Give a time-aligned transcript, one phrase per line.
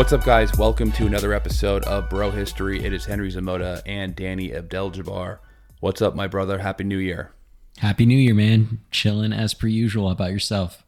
[0.00, 0.56] What's up, guys?
[0.56, 2.82] Welcome to another episode of Bro History.
[2.82, 5.40] It is Henry Zamota and Danny Abdel Jabbar.
[5.80, 6.60] What's up, my brother?
[6.60, 7.32] Happy New Year.
[7.76, 8.80] Happy New Year, man.
[8.90, 10.06] Chilling as per usual.
[10.06, 10.86] How about yourself?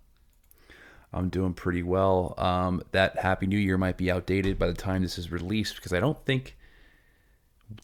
[1.12, 2.32] I'm doing pretty well.
[2.38, 5.92] Um, that Happy New Year might be outdated by the time this is released because
[5.92, 6.56] I don't think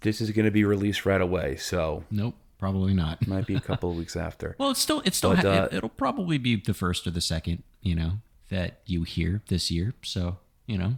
[0.01, 1.57] this is going to be released right away.
[1.57, 3.29] So Nope, probably not.
[3.29, 4.57] might be a couple of weeks after.
[4.59, 7.21] Well, it's still it's still But, ha- uh, it'll probably be the first or the
[7.21, 8.13] second, you know,
[8.49, 9.93] that you hear this year.
[10.03, 10.95] So, you know,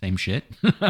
[0.00, 0.44] same shit.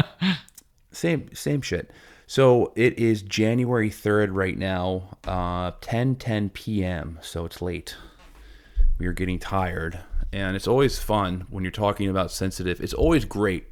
[0.91, 1.91] Same same shit.
[2.25, 7.19] So it is January 3rd right now, uh 10 10 p.m.
[7.21, 7.95] So it's late.
[8.97, 9.99] We are getting tired,
[10.33, 12.81] and it's always fun when you're talking about sensitive.
[12.81, 13.67] It's always great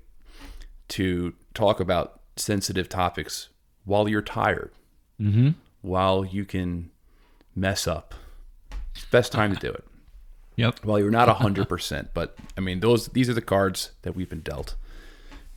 [0.90, 3.50] to talk about sensitive topics
[3.84, 4.72] while you're tired.
[5.20, 5.50] Mm-hmm.
[5.82, 6.92] While you can
[7.56, 8.14] mess up.
[8.94, 9.84] It's the best time to do it.
[10.56, 10.86] yep.
[10.86, 14.30] Well, you're not hundred percent, but I mean, those these are the cards that we've
[14.30, 14.76] been dealt.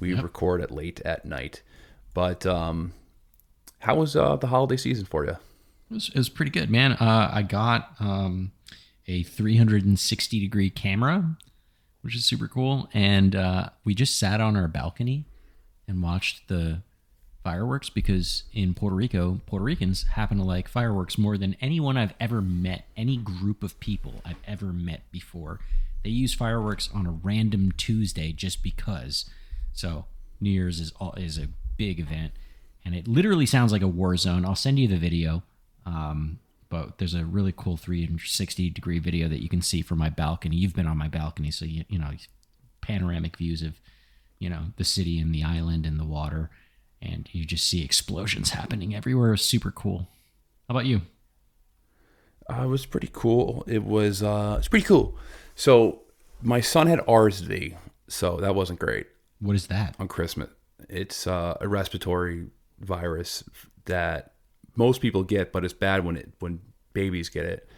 [0.01, 1.63] We record it late at night,
[2.15, 2.93] but um,
[3.81, 5.37] how was uh, the holiday season for you?
[5.91, 6.93] It was, it was pretty good, man.
[6.93, 8.53] Uh, I got um,
[9.07, 11.37] a 360 degree camera,
[12.03, 12.89] which is super cool.
[12.95, 15.25] And uh, we just sat on our balcony
[15.89, 16.83] and watched the
[17.43, 22.15] fireworks because in Puerto Rico, Puerto Ricans happen to like fireworks more than anyone I've
[22.21, 25.61] ever met, any group of people I've ever met before.
[26.05, 29.29] They use fireworks on a random Tuesday just because.
[29.81, 30.05] So
[30.43, 31.49] New Year's is is a
[31.79, 32.33] big event,
[32.85, 34.45] and it literally sounds like a war zone.
[34.45, 35.43] I'll send you the video.
[35.87, 40.11] Um, but there's a really cool 360 degree video that you can see from my
[40.11, 40.57] balcony.
[40.57, 42.11] You've been on my balcony, so you you know
[42.83, 43.81] panoramic views of
[44.39, 46.51] you know the city and the island and the water,
[47.01, 49.33] and you just see explosions happening everywhere.
[49.33, 50.09] It's super cool.
[50.69, 51.01] How about you?
[52.51, 53.65] Uh, it was pretty cool.
[53.67, 55.17] It was uh, it's pretty cool.
[55.55, 56.03] So
[56.43, 57.77] my son had RSV,
[58.09, 59.07] so that wasn't great
[59.41, 59.97] What is that?
[59.99, 60.51] on Christmas.
[60.89, 63.45] It's uh, a respiratory virus
[63.87, 64.33] that
[64.77, 66.61] most people get, but it's bad when it when
[66.93, 67.69] babies get it.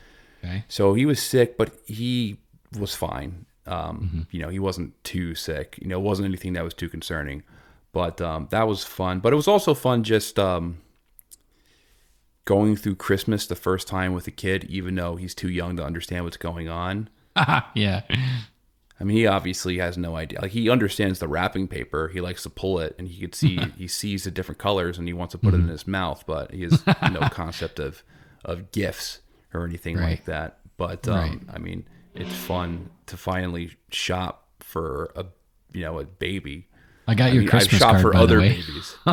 [0.45, 0.65] Okay.
[0.69, 2.39] So he was sick, but he
[2.79, 3.47] was fine.
[3.67, 5.79] Um, You know, he wasn't too sick.
[5.81, 7.43] You know, it wasn't anything that was too concerning.
[7.93, 9.21] But um, that was fun.
[9.21, 10.79] But it was also fun just um,
[12.45, 15.85] going through Christmas the first time with a kid, even though he's too young to
[15.85, 17.09] understand what's going on.
[17.75, 18.03] yeah.
[19.03, 20.41] I mean, he obviously has no idea.
[20.41, 22.07] Like he understands the wrapping paper.
[22.09, 25.09] He likes to pull it, and he could see he sees the different colors, and
[25.09, 28.05] he wants to put it in his mouth, but he has no concept of
[28.45, 29.19] of gifts
[29.53, 30.11] or anything Right.
[30.11, 30.59] like that.
[30.77, 31.41] But um, Right.
[31.53, 35.27] I mean, it's fun to finally shop for a
[35.73, 36.69] you know a baby.
[37.09, 38.49] I got I your mean, Christmas I've shopped card for by other the way.
[38.51, 38.97] babies.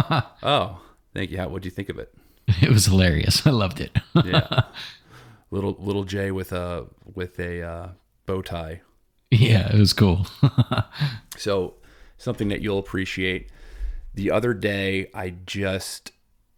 [0.43, 0.79] oh,
[1.15, 1.37] thank you.
[1.39, 2.13] How what'd you think of it?
[2.61, 3.45] It was hilarious.
[3.47, 3.97] I loved it.
[4.23, 4.61] Yeah,
[5.51, 6.85] little little Jay with a
[7.15, 7.89] with a uh,
[8.27, 8.81] bow tie.
[9.31, 10.25] Yeah, it was cool.
[11.39, 11.75] So
[12.17, 13.49] something that you'll appreciate.
[14.13, 16.11] The other day, I just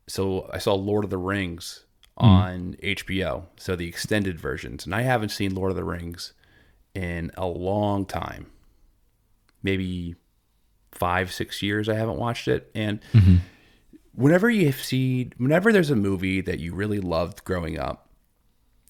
[0.07, 1.85] so I saw Lord of the Rings
[2.17, 2.25] hmm.
[2.25, 6.33] on HBO, so the extended versions, and I haven't seen Lord of the Rings
[6.93, 8.47] in a long time,
[9.63, 10.15] maybe
[10.91, 11.87] five, six years.
[11.87, 13.35] I haven't watched it, and mm-hmm.
[14.13, 18.09] whenever you see, whenever there's a movie that you really loved growing up,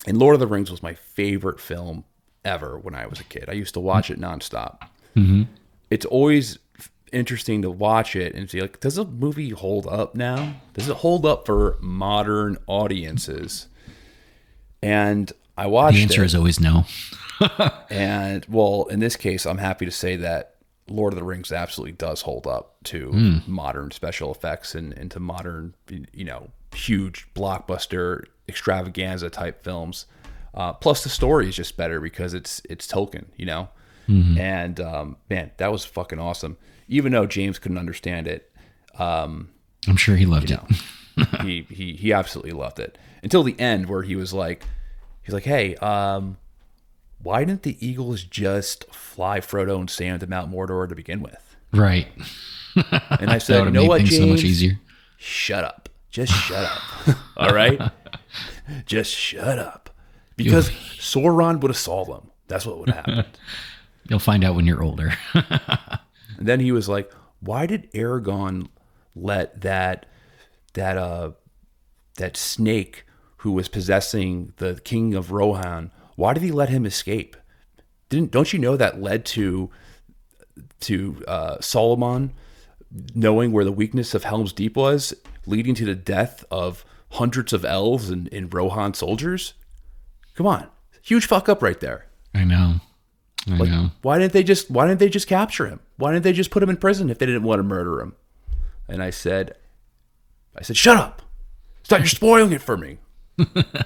[0.07, 2.05] and Lord of the Rings was my favorite film
[2.43, 3.45] ever when I was a kid.
[3.47, 4.81] I used to watch it nonstop.
[5.15, 5.43] Mm-hmm.
[5.89, 6.57] It's always
[7.11, 10.55] interesting to watch it and see like does the movie hold up now?
[10.73, 13.67] Does it hold up for modern audiences?
[14.81, 16.27] And i watched the answer it.
[16.27, 16.85] is always no.
[17.89, 20.55] and well in this case i'm happy to say that
[20.87, 23.37] lord of the rings absolutely does hold up to hmm.
[23.47, 30.05] modern special effects and, and to modern you know huge blockbuster extravaganza type films
[30.53, 33.69] uh, plus the story is just better because it's it's Tolkien, you know.
[34.37, 36.57] And um, man, that was fucking awesome.
[36.89, 38.51] Even though James couldn't understand it,
[39.87, 40.59] I'm sure he loved it.
[41.41, 44.63] he he he absolutely loved it until the end where he was like,
[45.23, 46.37] he's like, "Hey, um,
[47.23, 51.55] why didn't the Eagles just fly Frodo and Sam to Mount Mordor to begin with?"
[51.71, 52.07] Right.
[53.19, 54.17] And I said, "You know what, James?
[54.17, 54.79] so much easier.
[55.17, 55.87] Shut up.
[56.09, 57.15] Just shut up.
[57.37, 57.79] All right,
[58.85, 59.90] just shut up."
[60.43, 62.29] Because Sauron would have saw them.
[62.47, 63.37] That's what would have happened.
[64.09, 65.13] You'll find out when you're older.
[66.41, 68.69] And then he was like, "Why did Aragorn
[69.15, 70.07] let that
[70.73, 71.31] that uh
[72.15, 73.05] that snake
[73.37, 75.91] who was possessing the king of Rohan?
[76.15, 77.37] Why did he let him escape?
[78.09, 79.69] Didn't don't you know that led to
[80.79, 82.31] to uh, Saruman
[83.13, 85.13] knowing where the weakness of Helm's Deep was,
[85.45, 89.53] leading to the death of hundreds of elves and, and Rohan soldiers?
[90.35, 90.67] Come on,
[91.01, 92.07] huge fuck up right there.
[92.33, 92.75] I know.
[93.47, 93.91] I know.
[94.01, 95.79] Why didn't they just why didn't they just capture him?
[95.97, 98.15] Why didn't they just put him in prison if they didn't want to murder him?
[98.87, 99.55] And I said
[100.55, 101.21] I said, Shut up.
[101.83, 102.99] Stop you're spoiling it for me.
[103.37, 103.83] the,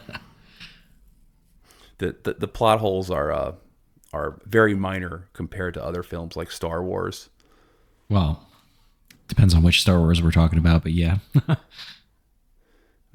[1.99, 3.53] the the plot holes are uh
[4.13, 7.29] are very minor compared to other films like Star Wars.
[8.09, 8.47] Well,
[9.27, 11.19] depends on which Star Wars we're talking about, but yeah.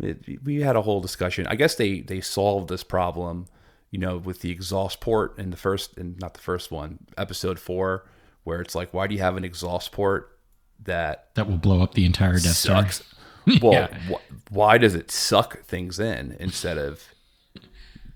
[0.03, 1.47] It, we had a whole discussion.
[1.47, 3.47] I guess they they solved this problem,
[3.91, 7.59] you know, with the exhaust port in the first and not the first one, episode
[7.59, 8.05] 4,
[8.45, 10.39] where it's like why do you have an exhaust port
[10.85, 12.83] that that will blow up the entire Death Star.
[12.83, 13.03] sucks.
[13.63, 13.99] Well, Yeah.
[14.11, 17.03] wh- why does it suck things in instead of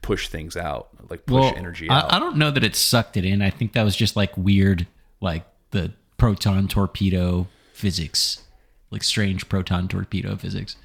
[0.03, 2.13] push things out, like push Well, energy out?
[2.13, 3.41] I, I don't know that it sucked it in.
[3.43, 4.87] I think that was just like weird,
[5.21, 8.43] like the proton torpedo physics,
[8.91, 10.77] like strange proton torpedo physics.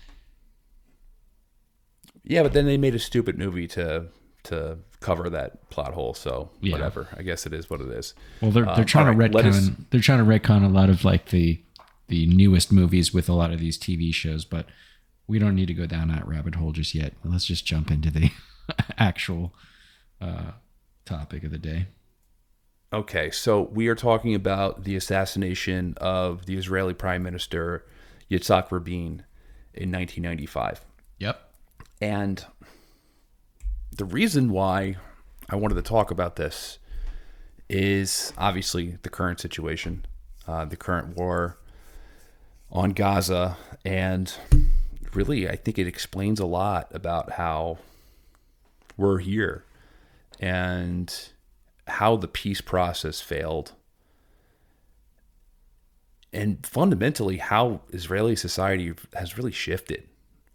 [2.29, 4.05] Yeah, but then they made a stupid movie to
[4.43, 6.13] to cover that plot hole.
[6.13, 6.71] So Yeah.
[6.73, 7.09] whatever.
[7.17, 8.13] I guess it is what it is.
[8.41, 9.45] Well, they're they're Um, trying to right, retcon.
[9.45, 11.61] us- They're trying to retcon a lot of like the
[12.07, 14.65] the newest movies with a lot of these TV shows, but
[15.27, 17.13] we don't need to go down that rabbit hole just yet.
[17.23, 18.31] Let's just jump into the
[18.97, 19.53] actual
[20.21, 20.53] uh,
[21.05, 21.87] topic of the day.
[22.91, 27.85] Okay, so we are talking about the assassination of the Israeli Prime Minister
[28.31, 29.23] Yitzhak Rabin
[29.75, 30.81] in 1995.
[31.19, 31.48] Yep.
[32.01, 32.45] And
[33.91, 34.97] the reason why
[35.49, 36.79] I wanted to talk about this
[37.69, 40.05] is obviously the current situation,
[40.47, 41.57] uh, the current war
[42.71, 43.57] on Gaza.
[43.83, 44.33] And
[45.13, 47.79] really, I think it explains a lot about how
[48.95, 49.65] we're here
[50.39, 51.13] and
[51.87, 53.73] how the peace process failed.
[56.31, 60.07] And fundamentally, how Israeli society has really shifted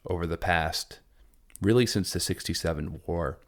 [0.07, 1.01] over the past
[1.65, 3.39] really since the 67 war.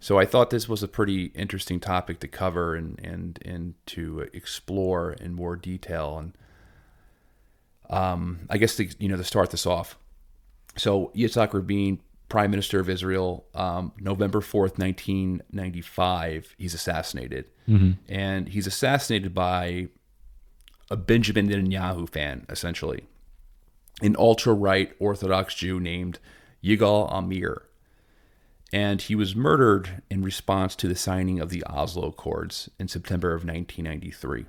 [0.00, 4.28] So I thought this was a pretty interesting topic to cover and, and, and to
[4.32, 6.18] explore in more detail.
[6.18, 6.36] And
[7.88, 9.96] um, I guess, to, you know, to start this off.
[10.76, 17.44] So Yitzhak Rabin, Prime Minister of Israel, um, November 4th, 1995, he's assassinated.
[18.08, 19.86] And he's assassinated by
[20.90, 23.04] a Benjamin Netanyahu fan, essentially
[24.02, 26.18] an ultra right Orthodox Jew named
[26.64, 27.62] Yigal Amir.
[28.72, 33.28] And he was murdered in response to the signing of the Oslo Accords in September
[33.28, 34.46] of 1993.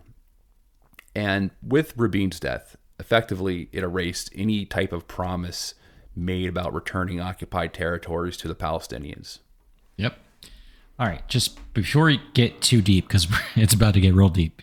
[1.14, 5.76] And with Rabin's death, effectively it erased any type of promise
[6.16, 9.40] made about returning occupied territories to the Palestinians.
[9.98, 10.18] Yep.
[10.98, 11.28] All right.
[11.28, 14.62] Just before we get too deep, because it's about to get real deep,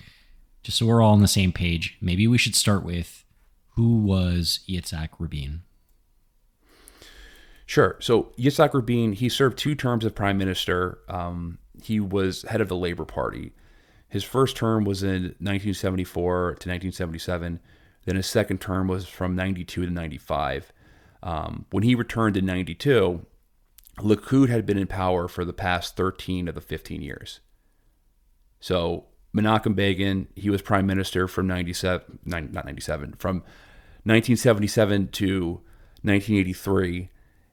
[0.63, 3.25] just so we're all on the same page, maybe we should start with
[3.71, 5.63] who was Yitzhak Rabin?
[7.73, 7.97] Sure.
[8.01, 10.99] So Yitzhak Rabin, he served two terms as prime minister.
[11.09, 13.55] Um, he was head of the Labor Party.
[14.11, 17.61] His first term was in 1974 to 1977.
[18.05, 20.71] Then his second term was from 92 to 95.
[21.23, 23.25] Um, when he returned in 92,
[24.01, 27.41] Likud had been in power for the past 13 of the 15 years.
[28.61, 33.37] So Menachem Begin, he was prime minister from 97, not 97, from
[34.05, 35.53] 1977 to
[36.03, 37.09] 1983,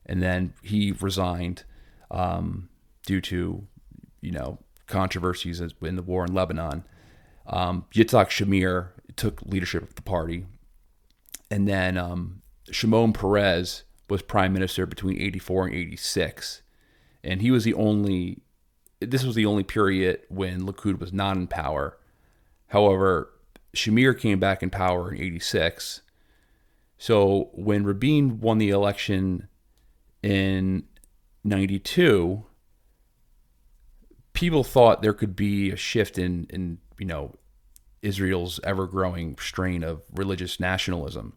[0.10, 1.64] and then he resigned
[2.10, 2.68] um,
[3.06, 3.68] due to,
[4.22, 6.84] you know, controversies in the war in Lebanon.
[7.46, 10.48] Um, Yitzhak Shamir took leadership of the party,
[11.52, 16.64] and then um, Shimon Peres was prime minister between 84 and 86,
[17.24, 18.40] and he was the only.
[19.00, 21.98] This was the only period when Likud was not in power.
[22.70, 23.30] However,
[23.76, 26.02] Shamir came back in power in 86.
[26.98, 29.49] So when Rabin won the election
[30.22, 30.84] in
[31.44, 32.46] 92,
[34.34, 37.34] people thought there could be a shift in, in you know,
[38.02, 41.34] Israel's ever growing strain of religious nationalism.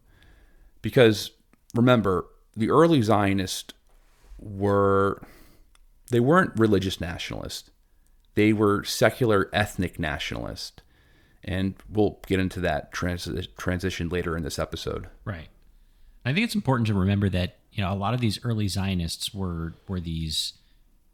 [0.81, 1.31] Because
[1.73, 2.25] remember,
[2.55, 3.73] the early Zionists
[4.39, 5.21] were
[6.09, 7.71] they weren't religious nationalists.
[8.35, 10.81] They were secular ethnic nationalists.
[11.43, 15.07] And we'll get into that trans- transition later in this episode.
[15.25, 15.49] Right.
[16.25, 19.33] I think it's important to remember that you know a lot of these early Zionists
[19.33, 20.53] were were these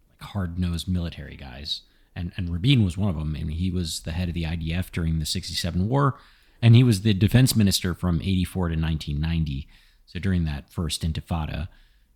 [0.09, 1.81] like hard nosed military guys,
[2.15, 3.35] and and Rabin was one of them.
[3.39, 6.19] I mean, he was the head of the IDF during the '67 war,
[6.61, 9.67] and he was the defense minister from '84 to 1990.
[10.05, 11.67] So during that first Intifada,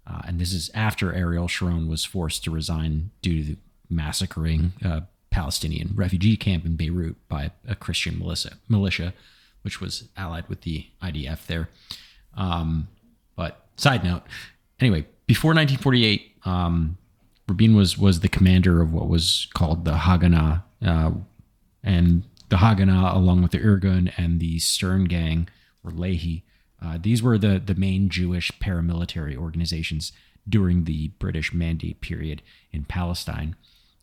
[0.05, 3.57] uh, and this is after Ariel Sharon was forced to resign due to the
[3.89, 9.13] massacring uh, Palestinian refugee camp in Beirut by a Christian militia, militia,
[9.61, 11.69] which was allied with the IDF there.
[12.35, 12.87] Um,
[13.75, 14.23] side note,
[14.79, 16.97] anyway, before 1948, um,
[17.47, 21.11] Rabin was was the commander of what was called the Haganah, uh,
[21.83, 25.49] and the Haganah, along with the Irgun and the Stern Gang
[25.83, 26.43] or Lehi,
[26.83, 30.11] uh, these were the the main Jewish paramilitary organizations
[30.47, 33.55] during the British Mandate period in Palestine,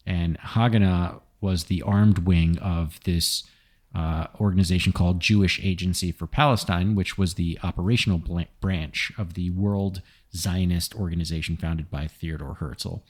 [0.07, 3.45] and Haganah was the armed wing of this
[3.95, 9.51] uh, organization called Jewish Agency for Palestine, which was the operational bl- branch of the
[9.51, 10.03] World
[10.35, 13.03] Zionist Organization founded by Theodore Herzl.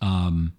[0.00, 0.54] Um,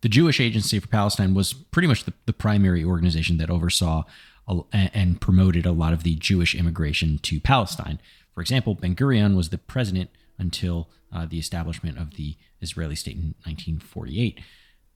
[0.00, 4.04] the Jewish Agency for Palestine was pretty much the, the primary organization that oversaw
[4.48, 8.00] a, and promoted a lot of the Jewish immigration to Palestine.
[8.34, 13.16] For example, Ben Gurion was the president until uh, the establishment of the Israeli state
[13.16, 14.40] in 1948.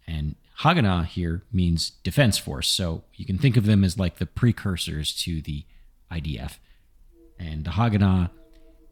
[0.06, 2.68] And Haganah here means defense force.
[2.68, 5.64] So you can think of them as like the precursors to the
[6.10, 6.58] IDF.
[7.38, 8.30] And the Haganah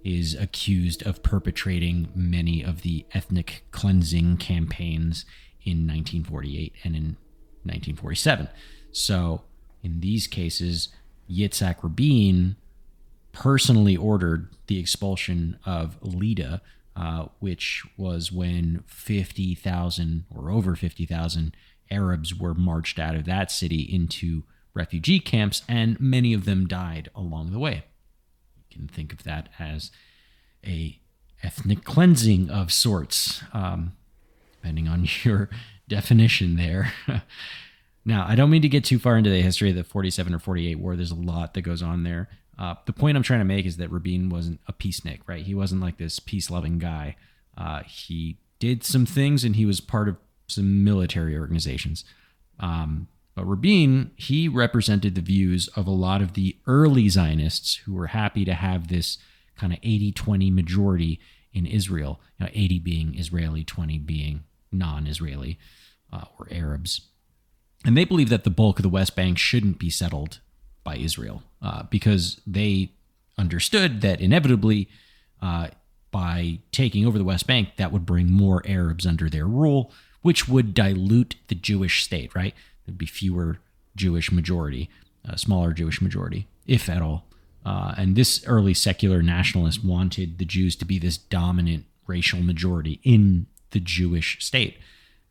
[0.05, 5.25] is accused of perpetrating many of the ethnic cleansing campaigns
[5.63, 7.03] in 1948 and in
[7.63, 8.49] 1947.
[8.91, 9.43] So
[9.83, 10.89] in these cases,
[11.31, 12.57] Yitzhak Rabin
[13.33, 16.61] personally ordered the expulsion of Lydda,
[16.95, 21.57] uh, which was when 50,000 or over 50,000
[21.91, 24.45] Arabs were marched out of that city into
[24.75, 27.85] refugee camps, and many of them died along the way.
[28.71, 29.91] You can think of that as
[30.67, 30.99] a
[31.43, 33.93] ethnic cleansing of sorts, um,
[34.53, 35.49] depending on your
[35.89, 36.93] definition there.
[38.05, 40.39] now, I don't mean to get too far into the history of the 47 or
[40.39, 40.97] 48 war.
[40.97, 42.29] There's a lot that goes on there.
[42.63, 45.45] Uh, the point I'm trying to make is that Rabin wasn't a peacenik, right?
[45.45, 47.17] He wasn't like this peace loving guy.
[47.59, 50.17] Uh, he did some things and he was part of
[50.47, 52.05] some military organizations.
[52.61, 57.95] Um, but Rabin, he represented the views of a lot of the early Zionists who
[57.95, 59.19] were happy to have this
[59.57, 61.19] kind of 80 20 majority
[61.53, 65.59] in Israel, you know, 80 being Israeli, 20 being non Israeli
[66.13, 67.09] uh, or Arabs.
[67.85, 70.39] And they believe that the bulk of the West Bank shouldn't be settled
[70.85, 72.93] by Israel uh, because they
[73.39, 74.89] understood that inevitably,
[75.41, 75.69] uh,
[76.11, 80.49] by taking over the West Bank, that would bring more Arabs under their rule, which
[80.49, 82.55] would dilute the Jewish state, right?
[82.85, 83.59] There'd be fewer
[83.97, 84.91] Jewish majority,
[85.25, 87.25] a smaller Jewish majority, if at all.
[87.65, 93.01] Uh, and this early secular nationalist wanted the Jews to be this dominant racial majority
[93.05, 94.79] in the Jewish state.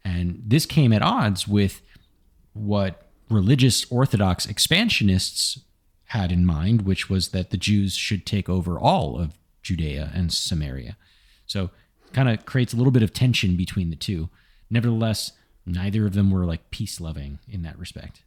[0.04, 1.82] And this came at odds with
[2.54, 5.60] what religious Orthodox expansionists
[6.06, 10.32] had in mind, which was that the Jews should take over all of Judea and
[10.32, 10.98] Samaria.
[11.46, 11.70] So
[12.14, 14.30] kind of creates a little bit of tension between the two.
[14.70, 15.32] Nevertheless,
[15.66, 18.24] neither of them were like peace loving in that respect.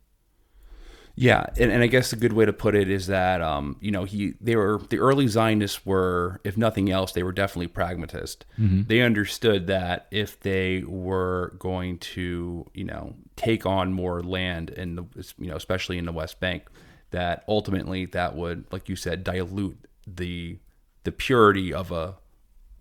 [1.17, 3.93] Yeah, and, and I guess a good way to put it is that um, you
[3.93, 8.45] know he they were the early Zionists were, if nothing else, they were definitely pragmatist.
[8.59, 8.83] Mm-hmm.
[8.89, 14.97] They understood that if they were going to you know take on more land in
[14.97, 15.05] the
[15.39, 16.69] you know especially in the West Bank,
[17.11, 20.59] that ultimately that would, like you said, dilute the
[21.05, 22.17] the purity of a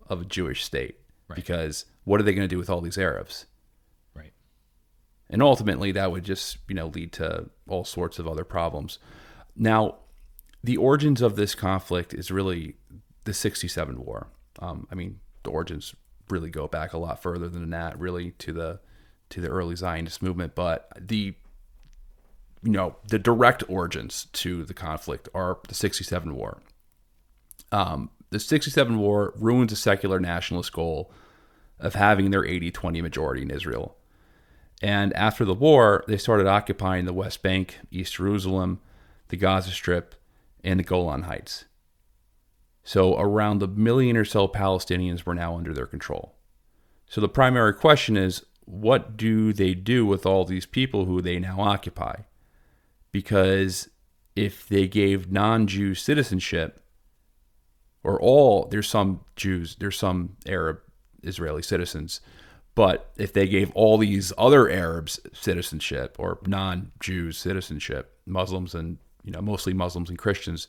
[0.08, 0.98] of a Jewish state.
[1.28, 1.36] Right.
[1.36, 3.46] Because what are they going to do with all these Arabs?
[5.34, 9.00] And ultimately that would just you know lead to all sorts of other problems.
[9.56, 9.96] Now
[10.62, 12.76] the origins of this conflict is really
[13.24, 14.28] the 67 war.
[14.60, 15.94] Um, i mean the origins
[16.30, 18.78] really go back a lot further than that really to the
[19.30, 20.54] to the early zionist movement.
[20.54, 21.34] But the
[22.62, 26.62] you know the direct origins to the conflict are the 67 war.
[27.72, 31.10] Um, the 67 war ruins a secular nationalist goal
[31.80, 33.96] of having their 80-20 majority in israel
[34.84, 38.80] and after the war, they started occupying the West Bank, East Jerusalem,
[39.28, 40.14] the Gaza Strip,
[40.62, 41.64] and the Golan Heights.
[42.82, 46.34] So around a million or so Palestinians were now under their control.
[47.08, 51.38] So the primary question is what do they do with all these people who they
[51.38, 52.16] now occupy?
[53.10, 53.88] Because
[54.36, 56.82] if they gave non Jew citizenship,
[58.02, 60.80] or all, there's some Jews, there's some Arab
[61.22, 62.20] Israeli citizens,
[62.74, 69.32] But if they gave all these other Arabs citizenship or non-Jews citizenship, Muslims and you
[69.32, 70.66] know mostly Muslims and Christians,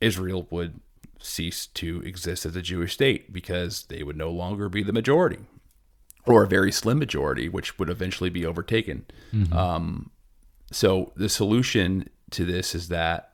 [0.00, 0.80] Israel would
[1.20, 5.38] cease to exist as a Jewish state because they would no longer be the majority
[6.26, 9.06] or a very slim majority, which would eventually be overtaken.
[9.52, 10.10] Um,
[10.70, 13.32] so the solution to this is that,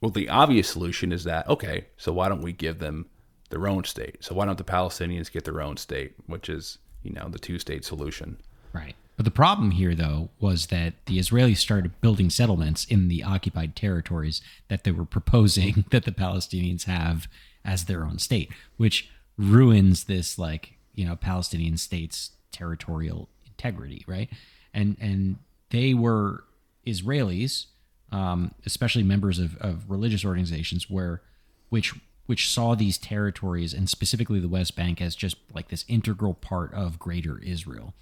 [0.00, 3.06] well, the obvious solution is that, okay, so why don't we give them
[3.50, 4.16] their own state?
[4.20, 7.58] So why don't the Palestinians get their own state, which is, you know, the two
[7.58, 8.38] state solution?
[8.72, 8.94] Right.
[9.16, 13.76] But the problem here, though, was that the Israelis started building settlements in the occupied
[13.76, 17.28] territories that they were proposing that the Palestinians have
[17.64, 24.30] as their own state, which ruins this, like, you know, Palestinian state's territorial integrity, right?
[24.72, 25.36] And and
[25.70, 26.44] they were
[26.86, 27.66] Israelis,
[28.12, 31.20] um, especially members of, of religious organizations, where
[31.68, 31.94] which
[32.30, 36.72] which saw these territories and specifically the West Bank as just like this integral part
[36.72, 37.92] of greater Israel.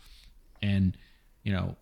[0.61, 0.99] And,
[1.42, 1.76] you know,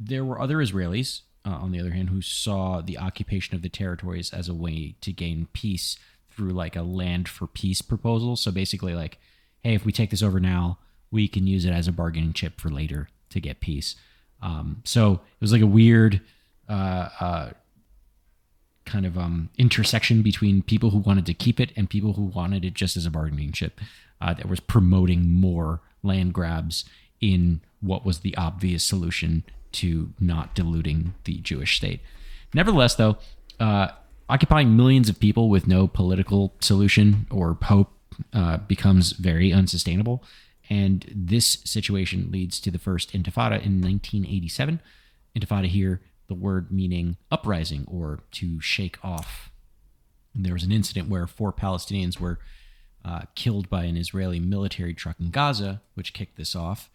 [0.00, 3.68] there were other Israelis, uh, on the other hand, who saw the occupation of the
[3.68, 5.98] territories as a way to gain peace
[6.30, 8.36] through like a land for peace proposal.
[8.36, 9.18] So basically, like,
[9.62, 10.78] hey, if we take this over now,
[11.10, 13.96] we can use it as a bargaining chip for later to get peace.
[14.40, 16.22] Um, so it was like a weird
[16.70, 17.50] uh, uh,
[18.84, 22.64] kind of um, intersection between people who wanted to keep it and people who wanted
[22.64, 23.80] it just as a bargaining chip
[24.20, 26.84] uh, that was promoting more land grabs
[27.20, 32.00] in what was the obvious solution to not diluting the Jewish state.
[32.54, 33.16] Nevertheless, though,
[33.58, 33.88] uh,
[34.28, 37.92] occupying millions of people with no political solution or hope
[38.32, 40.22] uh, becomes very unsustainable.
[40.68, 44.80] And this situation leads to the first Intifada in 1987.
[45.36, 46.00] Intifada here,
[46.32, 49.50] the word meaning uprising or to shake off.
[50.34, 52.38] And there was an incident where four Palestinians were
[53.04, 56.88] uh, killed by an Israeli military truck in Gaza, which kicked this off.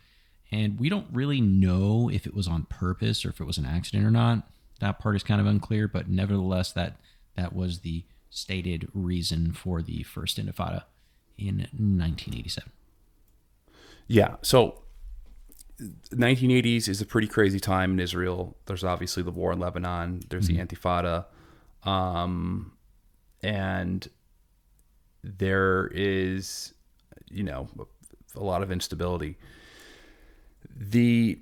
[0.51, 3.65] And we don't really know if it was on purpose or if it was an
[3.65, 4.47] accident or not.
[4.79, 6.97] That part is kind of unclear, but nevertheless, that
[7.35, 10.83] that was the stated reason for the first Intifada
[11.37, 12.71] in 1987.
[14.07, 14.37] Yeah.
[14.41, 14.81] So
[15.79, 18.57] 1980s is a pretty crazy time in Israel.
[18.65, 20.21] There's obviously the war in Lebanon.
[20.29, 21.25] There's the Intifada,
[21.83, 22.73] um,
[23.43, 24.07] and
[25.23, 26.73] there is,
[27.29, 27.69] you know,
[28.35, 29.37] a lot of instability.
[30.75, 31.39] The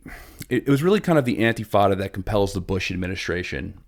[0.49, 3.79] it, it was really kind of the Intifada that compels the Bush administration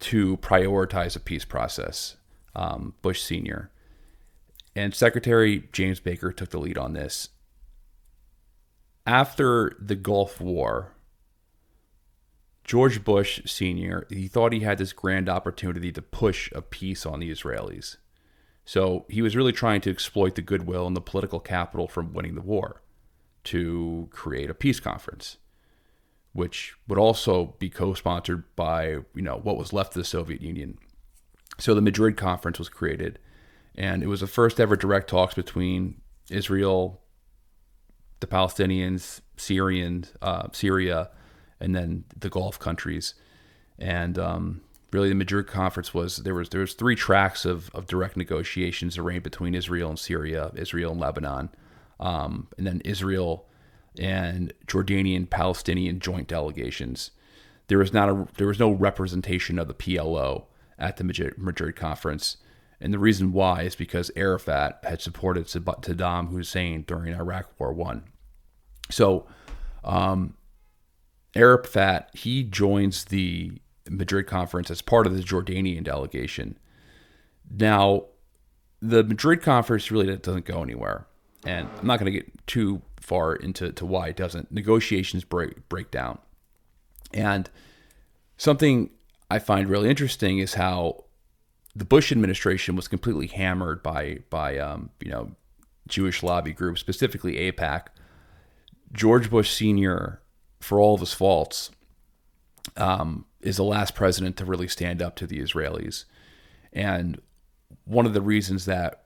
[0.00, 2.16] to prioritize a peace process.
[2.54, 3.70] Um, Bush Senior
[4.74, 7.30] and Secretary James Baker took the lead on this
[9.06, 10.92] after the Gulf War,
[12.64, 17.20] George Bush Sr., he thought he had this grand opportunity to push a peace on
[17.20, 17.96] the Israelis.
[18.64, 22.34] So he was really trying to exploit the goodwill and the political capital from winning
[22.34, 22.82] the war
[23.44, 25.36] to create a peace conference,
[26.32, 30.78] which would also be co-sponsored by, you know, what was left of the Soviet Union.
[31.58, 33.20] So the Madrid conference was created,
[33.76, 37.00] and it was the first ever direct talks between Israel,
[38.20, 41.10] the Palestinians, Syrian, uh, Syria,
[41.60, 43.14] and then the Gulf countries.
[43.78, 44.60] And um,
[44.92, 48.98] really, the Madrid conference was there was there was three tracks of, of direct negotiations
[48.98, 51.50] arranged between Israel and Syria, Israel and Lebanon,
[52.00, 53.46] um, and then Israel
[53.98, 57.10] and Jordanian Palestinian joint delegations.
[57.68, 60.44] There was not a there was no representation of the PLO
[60.78, 62.36] at the Madrid, Madrid conference.
[62.80, 68.04] And the reason why is because Arafat had supported Saddam Hussein during Iraq War One.
[68.90, 69.26] So,
[69.84, 70.34] um,
[71.34, 73.52] Arafat he joins the
[73.88, 76.58] Madrid conference as part of the Jordanian delegation.
[77.50, 78.06] Now,
[78.80, 81.06] the Madrid conference really doesn't go anywhere,
[81.44, 84.52] and I'm not going to get too far into to why it doesn't.
[84.52, 86.18] Negotiations break break down,
[87.14, 87.48] and
[88.36, 88.90] something
[89.30, 91.05] I find really interesting is how
[91.76, 95.32] the Bush administration was completely hammered by by um, you know
[95.86, 97.88] Jewish lobby groups, specifically AIPAC.
[98.92, 100.22] George Bush Senior,
[100.60, 101.70] for all of his faults,
[102.78, 106.06] um, is the last president to really stand up to the Israelis,
[106.72, 107.20] and
[107.84, 109.04] one of the reasons that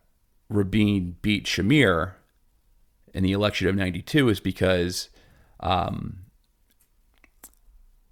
[0.48, 2.12] Rabin beat Shamir
[3.12, 5.10] in the election of '92 is because
[5.58, 6.20] um,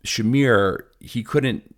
[0.05, 1.77] Shamir he couldn't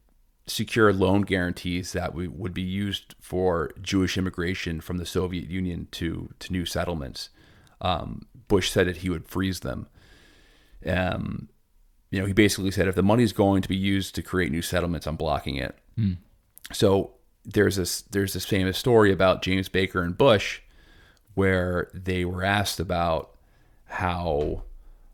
[0.51, 5.89] secure loan guarantees that we, would be used for Jewish immigration from the Soviet Union
[5.93, 7.31] to to new settlements.
[7.81, 9.87] Um, Bush said that he would freeze them.
[10.85, 11.49] Um,
[12.11, 14.51] you know, he basically said if the money is going to be used to create
[14.51, 15.77] new settlements, I'm blocking it.
[16.73, 17.13] So
[17.45, 20.61] there's this there's this famous story about James Baker and Bush,
[21.35, 23.37] where they were asked about
[23.87, 24.65] how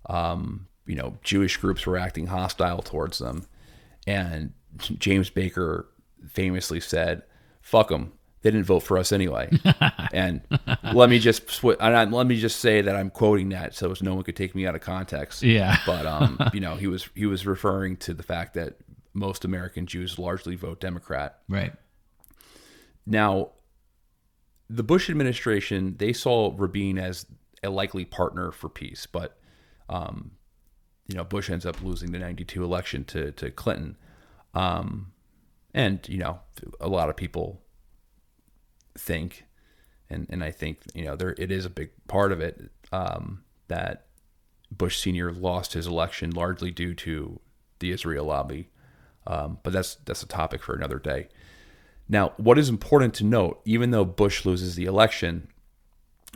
[0.06, 3.46] um, you know Jewish groups were acting hostile towards them,
[4.06, 5.88] and James Baker
[6.28, 7.22] famously said,
[7.60, 8.12] "Fuck them."
[8.46, 9.50] They didn't vote for us anyway.
[10.12, 10.40] and
[10.92, 13.92] let me just sw- and I, let me just say that I'm quoting that so
[14.00, 15.42] no one could take me out of context.
[15.42, 15.78] Yeah.
[15.86, 18.76] But um, you know, he was he was referring to the fact that
[19.14, 21.40] most American Jews largely vote Democrat.
[21.48, 21.72] Right.
[23.04, 23.50] Now,
[24.70, 27.26] the Bush administration they saw Rabin as
[27.64, 29.38] a likely partner for peace, but
[29.88, 30.32] um,
[31.08, 33.96] you know, Bush ends up losing the '92 election to to Clinton,
[34.56, 35.12] um,
[35.74, 36.40] and you know,
[36.80, 37.60] a lot of people
[38.96, 39.44] think,
[40.08, 43.44] and and I think you know there it is a big part of it um,
[43.68, 44.06] that
[44.72, 47.38] Bush Senior lost his election largely due to
[47.80, 48.70] the Israel lobby,
[49.26, 51.28] um, but that's that's a topic for another day.
[52.08, 55.48] Now, what is important to note, even though Bush loses the election,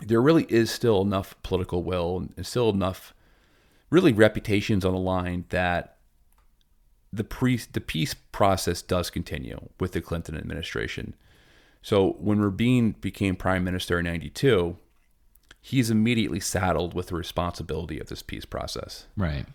[0.05, 3.15] there really is still enough political will and still enough,
[3.89, 5.90] really, reputations on the line that
[7.13, 11.15] the pre the peace process does continue with the Clinton administration.
[11.81, 14.77] So when Rabin became prime minister in 92,
[15.59, 19.05] he's immediately saddled with the responsibility of this peace process.
[19.17, 19.45] Right.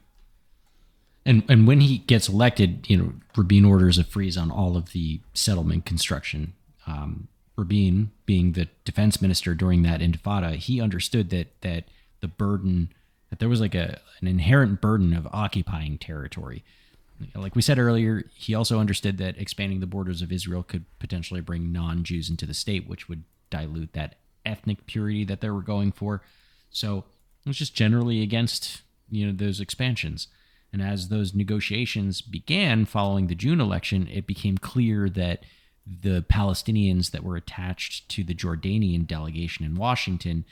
[1.25, 4.93] And and when he gets elected, you know, Rabin orders a freeze on all of
[4.93, 6.55] the settlement construction.
[6.87, 11.85] Um, Rabin, being the defense minister during that intifada, he understood that that
[12.21, 12.93] the burden
[13.31, 16.65] that there was like a an inherent burden of occupying territory.
[17.35, 21.41] Like we said earlier, he also understood that expanding the borders of Israel could potentially
[21.41, 25.93] bring non-Jews into the state, which would dilute that ethnic purity that they were going
[25.93, 26.23] for.
[26.71, 27.05] So
[27.45, 30.29] it was just generally against you know those expansions.
[30.73, 35.45] And as those negotiations began following the June election, it became clear that
[35.87, 40.45] the Palestinians that were attached to the Jordanian delegation in Washington,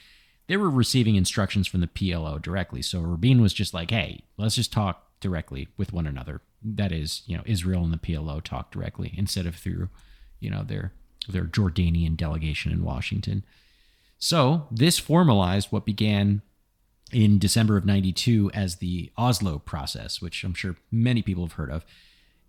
[0.46, 2.81] they were receiving instructions from the PLO directly.
[2.81, 7.23] So Rabin was just like, "Hey, let's just talk directly with one another." That is,
[7.27, 9.89] you know, Israel and the PLO talk directly instead of through,
[10.39, 10.93] you know, their
[11.29, 13.43] their Jordanian delegation in Washington.
[14.19, 16.43] So this formalized what began
[17.13, 21.71] in December of 92 as the Oslo process, which I'm sure many people have heard
[21.71, 21.85] of.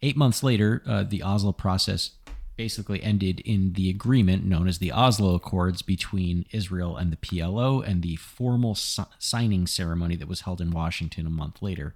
[0.02, 2.12] Eight months later, uh, the Oslo process
[2.56, 7.86] basically ended in the agreement known as the Oslo Accords between Israel and the PLO
[7.86, 11.94] and the formal si- signing ceremony that was held in Washington a month later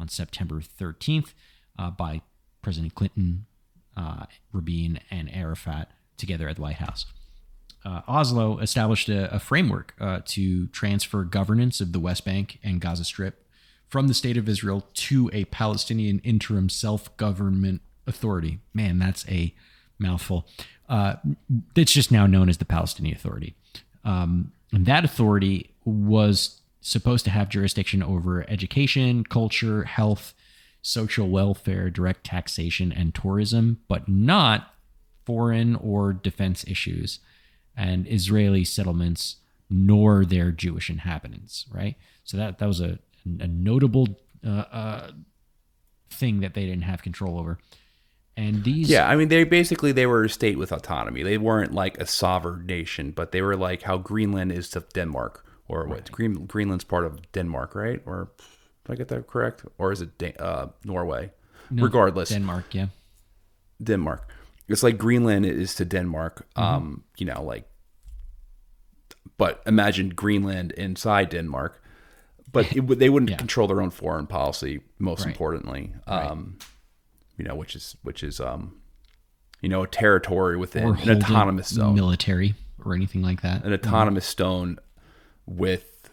[0.00, 1.34] on September 13th
[1.78, 2.22] uh, by
[2.62, 3.46] President Clinton,
[3.96, 7.06] uh, Rabin, and Arafat together at the White House
[7.84, 12.80] uh, Oslo established a, a framework uh, to transfer governance of the West Bank and
[12.80, 13.46] Gaza Strip
[13.88, 18.58] from the state of Israel to a Palestinian interim self government authority.
[18.74, 19.54] Man, that's a
[19.98, 20.46] mouthful.
[20.88, 21.16] Uh,
[21.76, 23.54] it's just now known as the Palestinian Authority.
[24.04, 30.34] Um, and that authority was supposed to have jurisdiction over education, culture, health,
[30.82, 34.74] social welfare, direct taxation, and tourism, but not
[35.24, 37.20] foreign or defense issues
[37.76, 39.36] and Israeli settlements
[39.68, 41.96] nor their Jewish inhabitants, right?
[42.24, 44.08] So that that was a, a notable
[44.44, 45.10] uh, uh,
[46.10, 47.58] thing that they didn't have control over.
[48.36, 51.22] And these, Yeah, I mean, they basically they were a state with autonomy.
[51.22, 55.44] They weren't like a sovereign nation, but they were like how Greenland is to Denmark,
[55.70, 58.02] or what Green, Greenland's part of Denmark, right?
[58.06, 58.30] Or
[58.84, 59.64] did I get that correct?
[59.78, 61.30] Or is it Dan- uh, Norway?
[61.70, 62.86] no, Regardless, Denmark, yeah,
[63.82, 64.28] Denmark.
[64.68, 66.46] It's like Greenland is to Denmark.
[66.56, 66.62] Mm-hmm.
[66.74, 67.64] Um, you know, like,
[69.36, 71.82] but imagine Greenland inside Denmark.
[72.52, 73.36] But it, they wouldn't Yeah.
[73.36, 74.80] control their own foreign policy.
[74.98, 75.28] Most Right.
[75.32, 76.58] importantly, um,
[77.36, 78.80] you know, which is which is um,
[79.60, 82.54] you know, a territory within an autonomous zone, military
[82.84, 83.64] or anything like that.
[83.64, 84.78] an autonomous zone
[85.46, 86.10] with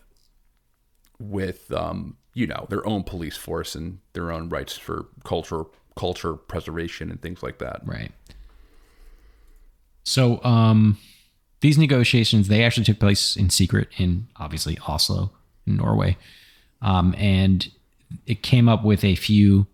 [1.20, 5.64] with um, you know, their own police force and their own rights for culture
[5.96, 7.82] culture preservation and things like that.
[7.84, 8.12] Right.
[10.04, 11.00] So, um,
[11.62, 15.32] these negotiations they actually took place in secret in obviously Oslo,
[15.66, 16.16] in Norway,
[16.84, 17.72] um, and
[18.28, 19.66] it came up with a few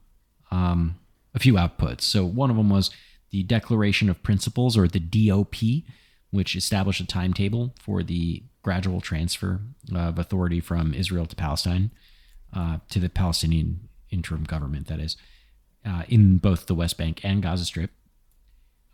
[0.49, 0.97] um,
[1.35, 2.01] a few outputs.
[2.01, 2.91] So one of them was
[3.31, 5.83] the Declaration of Principles, or the DOP,
[6.31, 9.60] which established a timetable for the gradual transfer
[9.93, 11.91] of authority from Israel to Palestine
[12.56, 14.88] uh, to the Palestinian interim government.
[14.88, 15.17] That is
[15.86, 17.91] uh, in both the West Bank and Gaza Strip.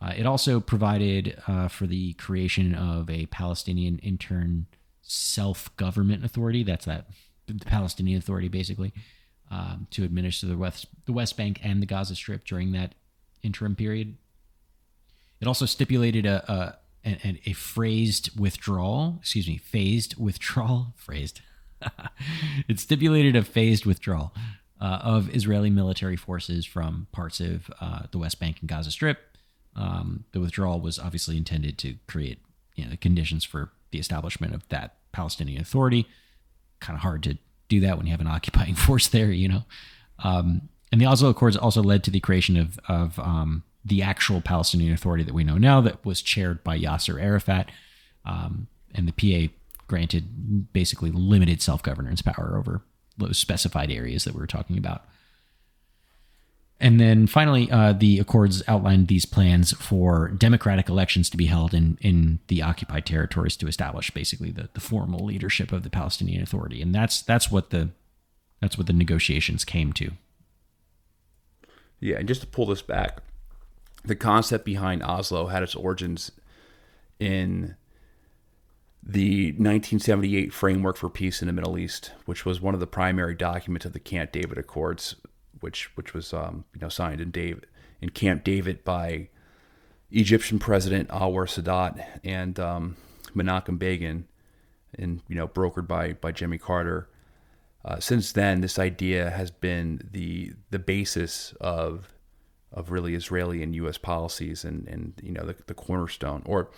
[0.02, 4.66] Uh, it also provided uh, for the creation of a Palestinian intern
[5.02, 6.64] self government authority.
[6.64, 7.08] That's that
[7.48, 8.94] the Palestinian Authority, basically,
[9.52, 12.96] um, to administer the West the West Bank and the Gaza Strip during that
[13.44, 14.16] interim period.
[15.42, 21.42] It also stipulated a, a and, a phrased withdrawal, excuse me, phased withdrawal, phrased.
[22.68, 24.34] it stipulated a phased withdrawal
[24.82, 29.20] uh, of Israeli military forces from parts of uh, the West Bank and Gaza Strip.
[29.76, 32.40] Um, the withdrawal was obviously intended to create
[32.76, 36.06] you know, the conditions for the establishment of that Palestinian Authority.
[36.80, 37.38] Kind of hard to
[37.70, 39.64] do that when you have an occupying force there, you know.
[40.24, 44.42] Um, and the Oslo Accords also led to the creation of, of um, the actual
[44.42, 47.70] Palestinian Authority that we know now, that was chaired by Yasser Arafat.
[48.26, 49.54] Um, and the PA
[49.88, 52.82] granted basically limited self governance power over
[53.18, 55.06] those specified areas that we were talking about.
[56.82, 61.74] And then finally, uh, the Accords outlined these plans for democratic elections to be held
[61.74, 66.42] in, in the occupied territories to establish basically the, the formal leadership of the Palestinian
[66.42, 66.82] Authority.
[66.82, 67.89] And that's that's what the
[68.62, 70.12] that's what the negotiations came to.
[72.00, 73.22] Yeah, and just to pull this back,
[74.04, 76.32] the concept behind Oslo had its origins
[77.20, 77.76] in
[79.04, 83.36] the 1978 Framework for Peace in the Middle East, which was one of the primary
[83.36, 85.16] documents of the Camp David Accords,
[85.60, 87.66] which which was um, you know signed in David
[88.02, 89.30] in Camp David by
[90.12, 92.98] Egyptian President Anwar Sadat and um,
[93.36, 94.28] Menachem Begin,
[94.98, 97.10] and you know brokered by by Jimmy Carter.
[97.86, 102.10] Uh, since then, this idea has been the the basis of
[102.72, 103.98] of really Israeli and U.S.
[103.98, 106.70] policies, and and you know the, the cornerstone, or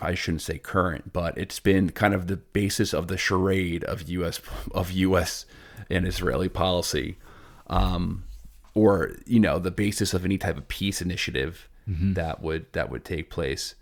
[0.00, 4.08] I shouldn't say current, but it's been kind of the basis of the charade of
[4.08, 4.40] U.S.
[4.72, 5.46] of U.S.
[5.90, 7.18] and Israeli policy,
[7.68, 8.24] um,
[8.74, 12.14] or you know the basis of any type of peace initiative mm-hmm.
[12.14, 13.74] that would that would take place.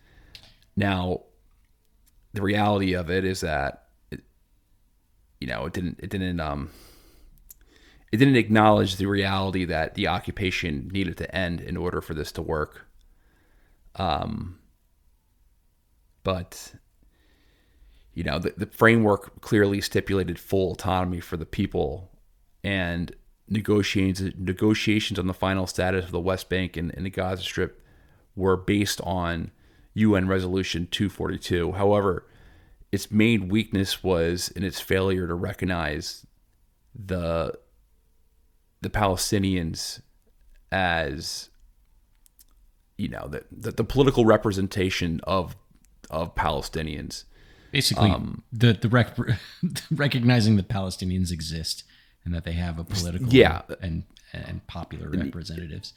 [0.76, 1.22] Now,
[2.32, 3.88] the reality of it is that
[5.40, 6.70] you know, it didn't it didn't um
[8.12, 12.32] it didn't acknowledge the reality that the occupation needed to end in order for this
[12.32, 12.86] to work.
[13.96, 14.58] Um,
[16.24, 16.74] but
[18.14, 22.10] you know, the, the framework clearly stipulated full autonomy for the people
[22.64, 23.14] and
[23.48, 27.82] negotiations negotiations on the final status of the West Bank and, and the Gaza Strip
[28.36, 29.50] were based on
[29.94, 31.72] UN Resolution 242.
[31.72, 32.26] However,
[32.92, 36.26] its main weakness was in its failure to recognize
[36.94, 37.54] the
[38.80, 40.00] the Palestinians
[40.72, 41.50] as
[42.96, 45.56] you know the the, the political representation of
[46.10, 47.24] of Palestinians.
[47.72, 49.16] Basically, um, the the rec-
[49.90, 51.84] recognizing that Palestinians exist
[52.24, 53.62] and that they have a political yeah.
[53.80, 55.92] and and popular representatives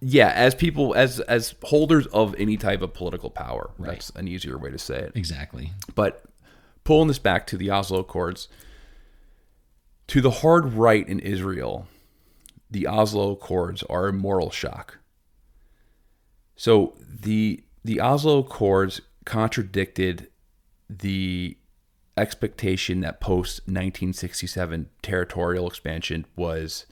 [0.00, 3.70] yeah, as people as as holders of any type of political power.
[3.78, 3.92] Right.
[3.92, 5.12] That's an easier way to say it.
[5.14, 5.72] Exactly.
[5.94, 6.24] But
[6.84, 8.48] pulling this back to the Oslo Accords,
[10.08, 11.86] to the hard right in Israel,
[12.70, 14.98] the Oslo Accords are a moral shock.
[16.56, 20.28] So the the Oslo Accords contradicted
[20.88, 21.56] the
[22.16, 26.86] expectation that post 1967 territorial expansion was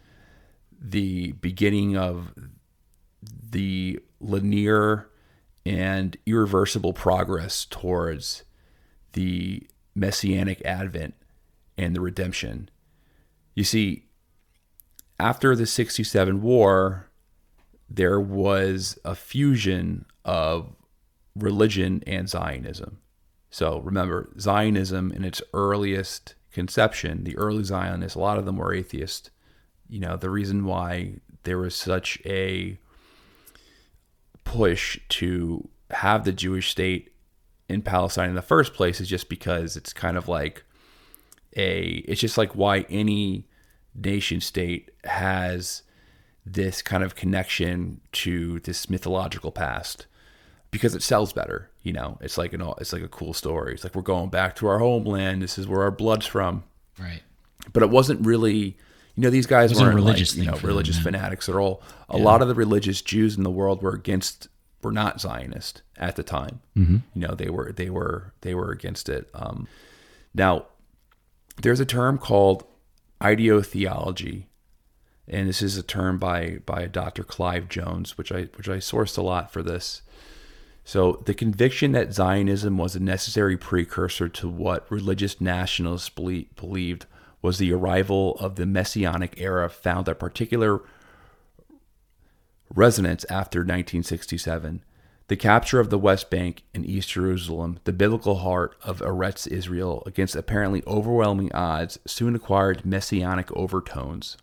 [0.81, 2.35] the beginning of
[3.23, 5.09] the linear
[5.65, 8.43] and irreversible progress towards
[9.13, 11.15] the messianic advent
[11.79, 12.69] and the redemption.
[13.55, 14.07] You see,
[15.19, 17.09] after the 67 war,
[17.89, 20.75] there was a fusion of
[21.37, 22.99] religion and Zionism.
[23.51, 28.75] So remember, Zionism in its earliest conception, the early Zionists, a lot of them were
[28.75, 29.31] atheists.
[29.89, 32.79] You know, the reason why there was such a
[34.45, 37.13] push to have the Jewish state
[37.69, 40.65] in Palestine in the first place is just because it's kind of like
[41.57, 43.47] a it's just like why any
[43.95, 45.83] nation state has
[46.45, 50.07] this kind of connection to this mythological past
[50.71, 53.85] because it sells better you know it's like an it's like a cool story it's
[53.85, 56.65] like we're going back to our homeland this is where our blood's from
[56.99, 57.23] right
[57.73, 58.77] but it wasn't really
[59.15, 61.83] you know, these guys weren't religious, like, you know, religious them, fanatics at all.
[62.09, 62.25] A yeah.
[62.25, 64.49] lot of the religious Jews in the world were against,
[64.83, 66.61] were not Zionist at the time.
[66.77, 66.97] Mm-hmm.
[67.15, 69.29] You know, they were, they were, they were against it.
[69.35, 69.69] Um,
[70.35, 70.67] now,
[71.61, 72.65] there's a term called
[73.21, 74.47] ideotheology,
[75.29, 77.25] and this is a term by by Dr.
[77.25, 80.03] Clive Jones, which I which I sourced a lot for this.
[80.85, 87.07] So the conviction that Zionism was a necessary precursor to what religious nationalists believed
[87.41, 90.81] was the arrival of the Messianic era found a particular
[92.75, 94.83] resonance after 1967.
[95.33, 100.03] The capture of the West Bank and East Jerusalem, the biblical heart of Eretz Israel,
[100.05, 104.37] against apparently overwhelming odds, soon acquired messianic overtones.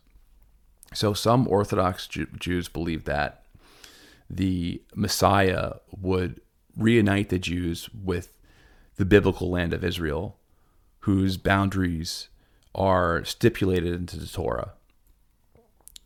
[0.91, 3.45] So, some Orthodox Jews believe that
[4.32, 6.41] the Messiah would
[6.75, 8.36] reunite the Jews with
[8.95, 10.39] the biblical land of Israel,
[11.02, 12.30] whose boundaries
[12.73, 14.71] are stipulated into the Torah.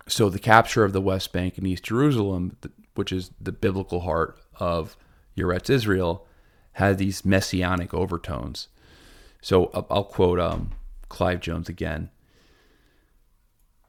[0.09, 2.57] So the capture of the West Bank and East Jerusalem,
[2.95, 4.97] which is the biblical heart of
[5.37, 6.27] Eretz Israel,
[6.73, 8.67] had these messianic overtones.
[9.41, 10.71] So I'll quote um,
[11.09, 12.09] Clive Jones again.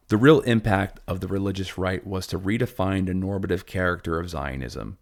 [0.09, 4.99] The real impact of the religious right was to redefine the normative character of Zionism.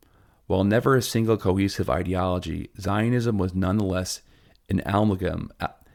[0.46, 4.20] While never a single cohesive ideology, Zionism was nonetheless
[4.68, 5.50] an amalgam,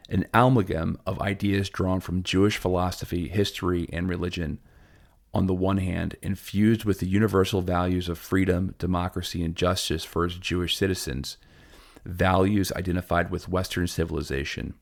[0.08, 4.58] an amalgam of ideas drawn from Jewish philosophy, history, and religion,
[5.34, 10.24] on the one hand, infused with the universal values of freedom, democracy, and justice for
[10.24, 11.36] its Jewish citizens,
[12.04, 14.74] values identified with Western civilization.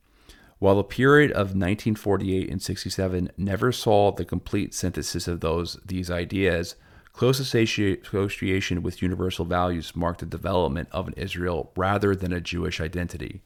[0.58, 6.10] While the period of 1948 and 67 never saw the complete synthesis of those these
[6.10, 6.76] ideas,
[7.12, 12.80] close association with universal values marked the development of an Israel rather than a Jewish
[12.80, 13.42] identity.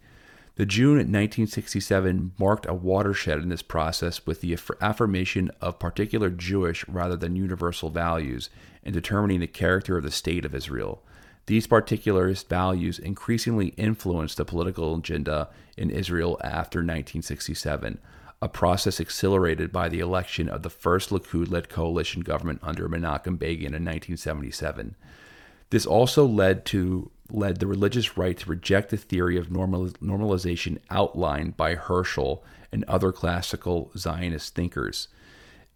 [0.61, 6.87] The June 1967 marked a watershed in this process with the affirmation of particular Jewish
[6.87, 8.51] rather than universal values
[8.83, 11.03] in determining the character of the state of Israel.
[11.47, 17.99] These particularist values increasingly influenced the political agenda in Israel after 1967,
[18.43, 23.39] a process accelerated by the election of the first Likud led coalition government under Menachem
[23.39, 24.95] Begin in 1977.
[25.71, 30.79] This also led to led the religious right to reject the theory of normal, normalization
[30.91, 35.09] outlined by Herzl and other classical Zionist thinkers.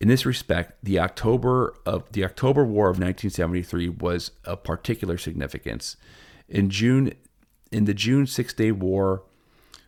[0.01, 5.97] In this respect, the October of the October War of 1973 was of particular significance.
[6.49, 7.15] In June,
[7.71, 9.23] in the June Six-Day War,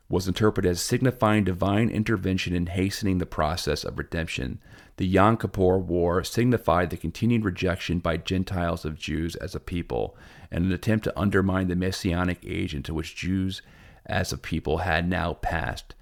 [0.08, 4.60] was interpreted as signifying divine intervention in hastening the process of redemption.
[4.98, 10.16] The Yom Kippur War signified the continued rejection by Gentiles of Jews as a people,
[10.50, 13.62] and an attempt to undermine the messianic age into which Jews
[14.06, 15.94] as a people had now passed.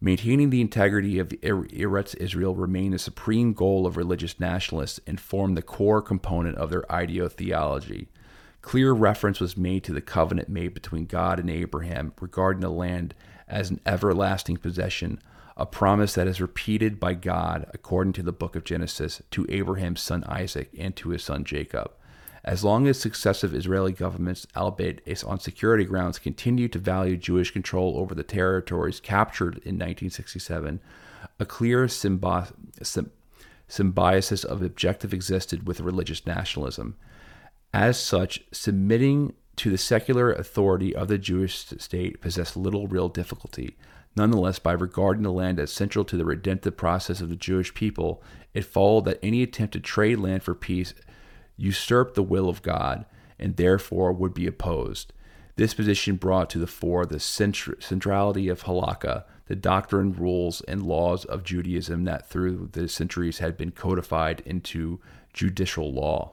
[0.00, 5.56] Maintaining the integrity of Eretz Israel remained the supreme goal of religious nationalists and formed
[5.56, 8.06] the core component of their ideotheology.
[8.62, 13.14] Clear reference was made to the covenant made between God and Abraham regarding the land
[13.48, 15.20] as an everlasting possession,
[15.56, 20.00] a promise that is repeated by God, according to the book of Genesis, to Abraham's
[20.00, 21.90] son Isaac and to his son Jacob.
[22.44, 27.98] As long as successive Israeli governments, albeit on security grounds, continue to value Jewish control
[27.98, 30.80] over the territories captured in 1967,
[31.40, 32.52] a clear symbi-
[33.66, 36.96] symbiosis of objective existed with religious nationalism.
[37.74, 43.76] As such, submitting to the secular authority of the Jewish state possessed little real difficulty.
[44.16, 48.22] Nonetheless, by regarding the land as central to the redemptive process of the Jewish people,
[48.54, 50.94] it followed that any attempt to trade land for peace
[51.56, 53.04] usurped the will of God
[53.38, 55.12] and therefore would be opposed.
[55.56, 61.24] This position brought to the fore the centrality of halakha, the doctrine, rules, and laws
[61.24, 65.00] of Judaism that through the centuries had been codified into
[65.32, 66.32] judicial law.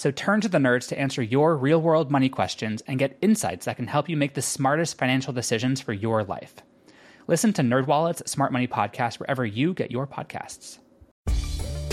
[0.00, 3.66] So turn to the nerds to answer your real world money questions and get insights
[3.66, 6.54] that can help you make the smartest financial decisions for your life.
[7.26, 10.78] Listen to NerdWallet's Smart Money Podcast wherever you get your podcasts.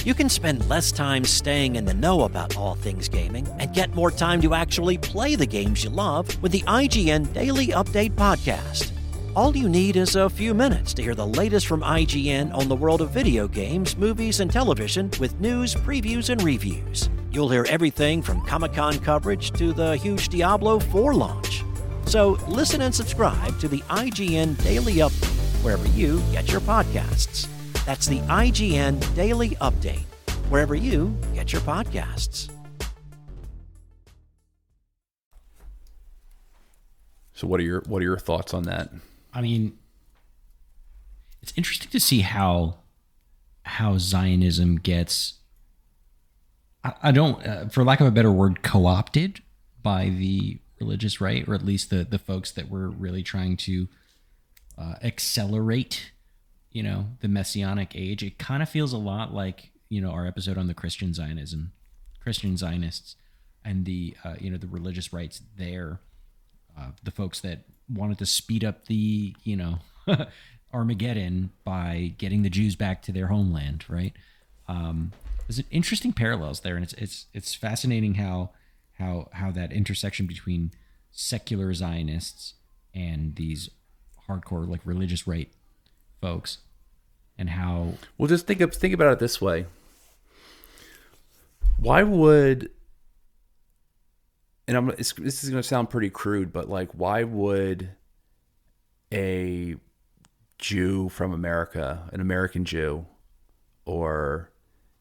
[0.05, 3.93] You can spend less time staying in the know about all things gaming and get
[3.93, 8.93] more time to actually play the games you love with the IGN Daily Update podcast.
[9.35, 12.75] All you need is a few minutes to hear the latest from IGN on the
[12.77, 17.09] world of video games, movies, and television with news, previews, and reviews.
[17.31, 21.63] You'll hear everything from Comic Con coverage to the huge Diablo 4 launch.
[22.05, 27.47] So listen and subscribe to the IGN Daily Update wherever you get your podcasts.
[27.85, 30.05] That's the IGN Daily Update,
[30.49, 32.49] wherever you get your podcasts.
[37.33, 38.89] So what are your what are your thoughts on that?
[39.33, 39.77] I mean,
[41.41, 42.77] it's interesting to see how
[43.63, 45.33] how Zionism gets.
[46.83, 49.41] I, don't, uh, for lack of a better word, co-opted
[49.81, 53.87] by the religious right, or at least the the folks that were really trying to
[54.77, 56.11] uh, accelerate,
[56.71, 58.23] you know, the messianic age.
[58.23, 61.71] It kind of feels a lot like you know our episode on the Christian Zionism,
[62.21, 63.15] Christian Zionists,
[63.65, 65.99] and the uh, you know the religious rights there,
[66.77, 69.79] uh, the folks that wanted to speed up the you know
[70.73, 74.13] Armageddon by getting the Jews back to their homeland, right?
[74.67, 75.13] Um,
[75.47, 78.51] there's an interesting parallels there, and it's it's it's fascinating how
[78.99, 80.71] how how that intersection between
[81.11, 82.55] secular Zionists
[82.93, 83.69] and these
[84.27, 85.49] hardcore like religious right
[86.19, 86.59] folks,
[87.37, 89.65] and how Well, just think of think about it this way.
[91.77, 92.69] Why would
[94.67, 97.91] and I'm this is going to sound pretty crude, but like why would
[99.13, 99.77] a
[100.59, 103.05] Jew from America, an American Jew
[103.85, 104.51] or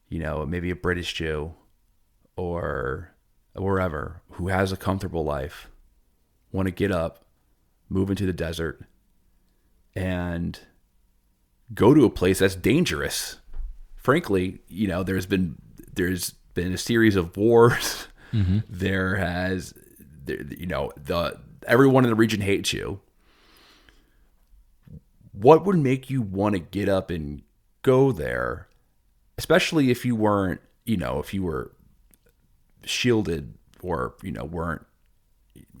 [0.09, 1.53] you know, maybe a British Jew
[2.35, 3.11] or
[3.53, 5.69] wherever who has a comfortable life
[6.51, 7.25] want to get up,
[7.89, 8.81] move into the desert
[9.95, 10.59] and
[11.73, 13.37] go to a place that's dangerous.
[13.95, 15.57] Frankly, you know, there's been
[15.93, 18.07] there's been a series of wars.
[18.33, 18.57] Mm-hmm.
[18.67, 19.73] There has,
[20.25, 22.99] there, you know, the everyone in the region hates you.
[25.31, 27.41] What would make you want to get up and
[27.83, 28.67] go there,
[29.37, 31.71] especially if you weren't, you know, if you were
[32.87, 34.85] shielded or you know weren't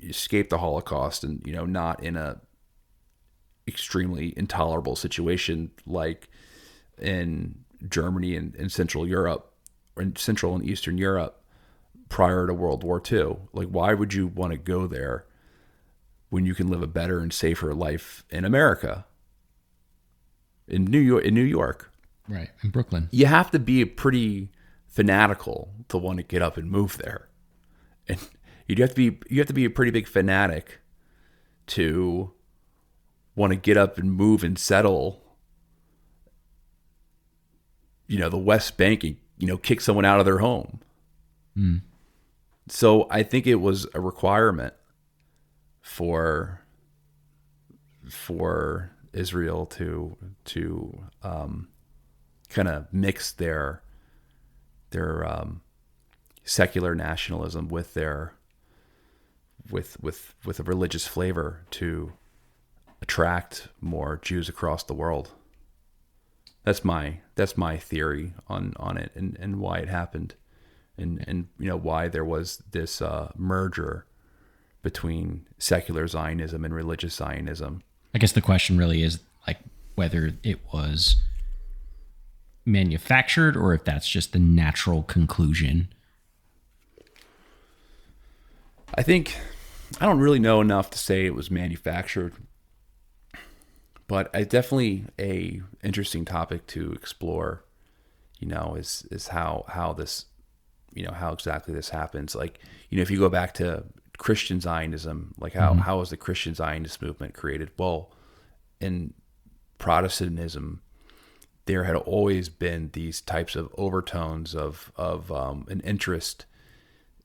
[0.03, 2.39] escaped the Holocaust and you know not in a
[3.67, 6.29] extremely intolerable situation like
[6.99, 7.55] in
[7.89, 9.53] Germany and, and Central Europe
[9.95, 11.43] or in Central and Eastern Europe
[12.09, 13.37] prior to World War II.
[13.53, 15.25] Like why would you want to go there
[16.29, 19.05] when you can live a better and safer life in America?
[20.67, 21.91] In New York in New York.
[22.27, 23.09] Right in Brooklyn.
[23.11, 24.49] You have to be pretty
[24.87, 27.29] fanatical to want to get up and move there.
[28.07, 28.19] And
[28.67, 30.79] you'd have to be you have to be a pretty big fanatic
[31.67, 32.31] to
[33.35, 35.23] want to get up and move and settle
[38.07, 40.79] you know the west bank and you know kick someone out of their home
[42.67, 44.73] so i think it was a requirement
[45.81, 46.61] for
[48.09, 51.67] for israel to to um,
[52.49, 53.81] kind of mix their
[54.91, 55.61] their um,
[56.43, 58.33] secular nationalism with their
[59.69, 62.13] with with with a religious flavor to
[63.01, 65.31] attract more Jews across the world.
[66.63, 70.35] That's my that's my theory on on it and and why it happened,
[70.97, 74.05] and and you know why there was this uh, merger
[74.81, 77.83] between secular Zionism and religious Zionism.
[78.13, 79.59] I guess the question really is like
[79.95, 81.17] whether it was
[82.67, 85.87] manufactured or if that's just the natural conclusion.
[88.95, 89.37] I think
[90.01, 92.33] I don't really know enough to say it was manufactured,
[94.07, 97.63] but it's definitely a interesting topic to explore.
[98.39, 100.25] You know, is is how how this,
[100.93, 102.35] you know, how exactly this happens.
[102.35, 102.59] Like,
[102.89, 103.85] you know, if you go back to
[104.17, 105.81] Christian Zionism, like how mm-hmm.
[105.81, 107.71] how was the Christian Zionist movement created?
[107.77, 108.11] Well,
[108.79, 109.13] in
[109.77, 110.81] Protestantism,
[111.67, 116.45] there had always been these types of overtones of of um, an interest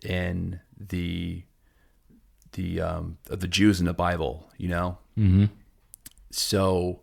[0.04, 1.44] in the
[2.52, 4.98] the um, of the Jews in the Bible, you know.
[5.18, 5.46] Mm-hmm.
[6.30, 7.00] So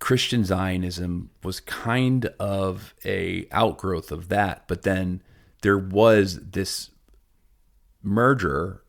[0.00, 5.22] Christian Zionism was kind of a outgrowth of that, but then
[5.62, 6.90] there was this
[8.02, 8.82] merger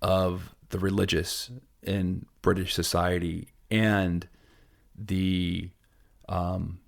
[0.00, 1.50] of the religious
[1.82, 4.28] in British society and
[4.96, 5.70] the
[6.30, 6.78] um,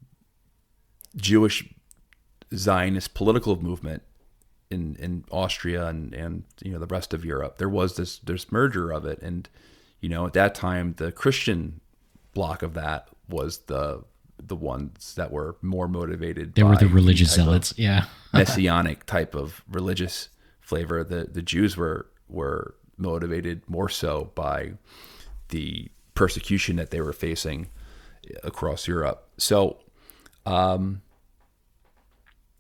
[1.16, 1.68] Jewish
[2.55, 4.03] Zionist political movement
[4.70, 7.59] in, in Austria and, and you know the rest of Europe.
[7.59, 9.49] There was this this merger of it, and
[10.01, 11.80] you know at that time the Christian
[12.32, 14.05] block of that was the
[14.38, 16.55] the ones that were more motivated.
[16.55, 17.74] They were the religious zealots.
[17.76, 18.07] Yeah.
[18.32, 20.28] messianic type of religious
[20.61, 21.05] flavor.
[21.05, 24.72] The the Jews were were motivated more so by
[25.49, 27.68] the persecution that they were facing
[28.43, 29.28] across Europe.
[29.43, 29.78] So,
[30.47, 31.03] um,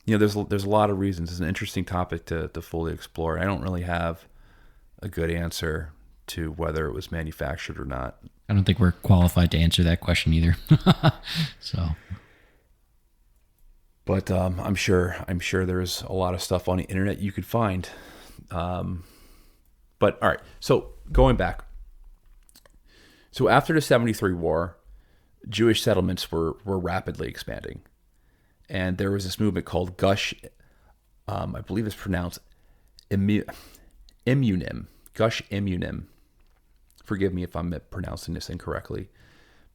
[0.04, 1.30] you know, there's there's a lot of reasons.
[1.30, 3.38] It's an interesting topic to to fully explore.
[3.38, 4.26] I don't really have
[5.00, 5.92] a good answer
[6.28, 8.18] to whether it was manufactured or not.
[8.48, 10.56] I don't think we're qualified to answer that question either.
[11.60, 11.90] so,
[14.04, 17.30] but um, I'm sure I'm sure there's a lot of stuff on the internet you
[17.30, 17.88] could find.
[18.50, 19.04] Um,
[20.00, 21.64] but all right, so going back,
[23.30, 24.76] so after the '73 war,
[25.48, 27.82] Jewish settlements were were rapidly expanding,
[28.68, 30.34] and there was this movement called Gush.
[31.28, 32.40] Um, I believe it's pronounced
[33.12, 33.44] Emu-
[34.26, 34.86] Emunim.
[35.14, 36.06] Gush Emunim.
[37.04, 39.08] Forgive me if I'm pronouncing this incorrectly,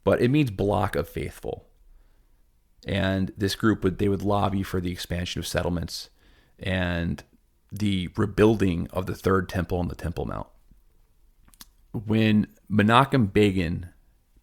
[0.03, 1.65] but it means block of faithful.
[2.85, 6.09] And this group would they would lobby for the expansion of settlements
[6.59, 7.23] and
[7.71, 10.47] the rebuilding of the third temple on the Temple Mount.
[11.91, 13.89] When Menachem Begin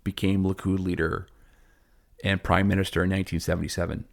[0.05, 1.26] became Likud leader
[2.22, 4.05] and prime minister in 1977,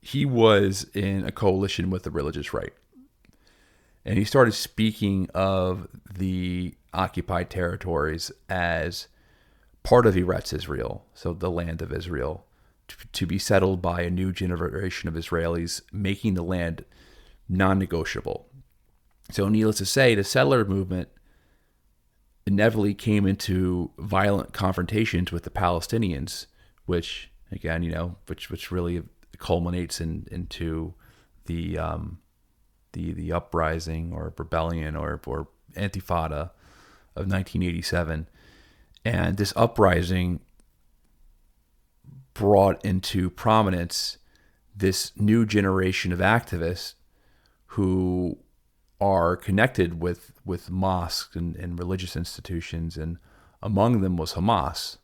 [0.00, 2.74] he was in a coalition with the religious right.
[4.04, 9.08] And he started speaking of the occupied territories as
[9.82, 12.44] part of Eretz Israel, so the land of Israel,
[12.88, 16.84] to, to be settled by a new generation of Israelis, making the land
[17.48, 18.46] non negotiable.
[19.30, 21.08] So, needless to say, the settler movement
[22.46, 26.46] inevitably came into violent confrontations with the Palestinians,
[26.86, 29.02] which, again, you know, which, which really
[29.38, 30.94] culminates in, into
[31.46, 32.18] the, um,
[32.92, 36.50] the, the uprising or rebellion or, or intifada
[37.16, 38.28] of 1987.
[39.04, 40.40] And this uprising
[42.34, 44.18] brought into prominence
[44.76, 46.94] this new generation of activists
[47.68, 48.38] who
[49.00, 52.96] are connected with, with mosques and, and religious institutions.
[52.96, 53.18] And
[53.62, 54.98] among them was Hamas,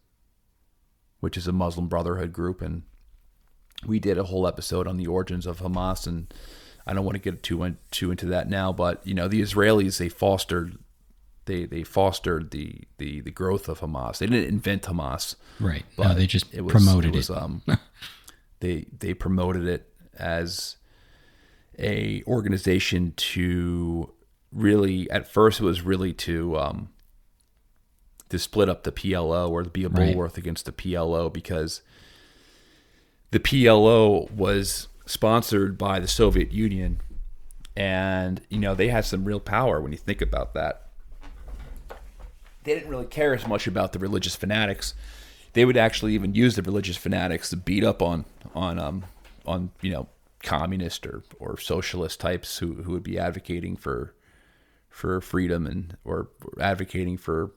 [1.20, 2.62] which is a Muslim Brotherhood group.
[2.62, 2.82] And
[3.86, 6.06] we did a whole episode on the origins of Hamas.
[6.06, 6.32] And
[6.86, 9.98] I don't want to get too, too into that now, but, you know, the Israelis,
[9.98, 10.78] they fostered
[11.50, 14.18] they they fostered the the the growth of Hamas.
[14.18, 15.84] They didn't invent Hamas, right?
[15.98, 17.16] no, they just it was, promoted it.
[17.16, 17.36] Was, it.
[17.36, 17.62] Um,
[18.60, 20.76] they they promoted it as
[21.78, 24.12] a organization to
[24.52, 26.90] really at first it was really to um,
[28.28, 30.38] to split up the PLO or to be a bulwark right.
[30.38, 31.82] against the PLO because
[33.30, 37.00] the PLO was sponsored by the Soviet Union
[37.76, 40.90] and you know they had some real power when you think about that
[42.64, 44.94] they didn't really care as much about the religious fanatics.
[45.52, 49.04] They would actually even use the religious fanatics to beat up on on um,
[49.46, 50.08] on you know
[50.42, 54.14] communist or, or socialist types who, who would be advocating for
[54.88, 57.52] for freedom and or advocating for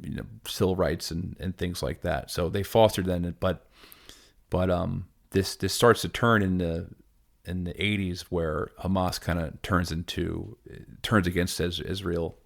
[0.00, 2.30] you know civil rights and, and things like that.
[2.30, 3.66] So they fostered that, but
[4.50, 6.88] but um this this starts to turn in the
[7.44, 10.56] in the 80s where Hamas kind of turns into
[11.02, 12.38] turns against Israel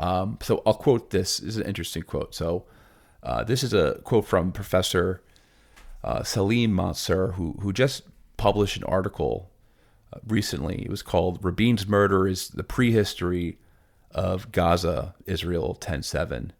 [0.00, 1.36] um, so I'll quote this.
[1.38, 2.34] This is an interesting quote.
[2.34, 2.64] So
[3.22, 5.22] uh, this is a quote from Professor
[6.02, 8.02] uh, Salim Mansur, who who just
[8.40, 9.50] published an article
[10.14, 10.82] uh, recently.
[10.82, 13.58] It was called "Rabin's Murder is the Prehistory
[14.10, 16.52] of Gaza, Israel 10/7."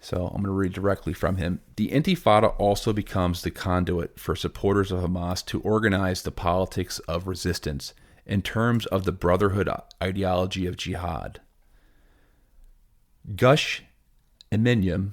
[0.00, 1.60] So I'm going to read directly from him.
[1.76, 7.28] The Intifada also becomes the conduit for supporters of Hamas to organize the politics of
[7.28, 7.92] resistance
[8.24, 9.68] in terms of the brotherhood
[10.02, 11.40] ideology of jihad.
[13.36, 13.84] Gush
[14.50, 15.12] Emunim,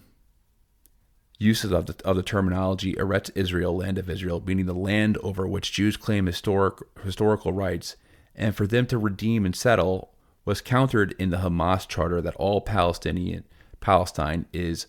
[1.40, 5.48] uses of the, of the terminology Eretz Israel, land of Israel, meaning the land over
[5.48, 7.96] which Jews claim historic, historical rights,
[8.36, 10.14] and for them to redeem and settle,
[10.46, 13.46] was countered in the Hamas charter that all Palestinian
[13.80, 14.88] Palestine is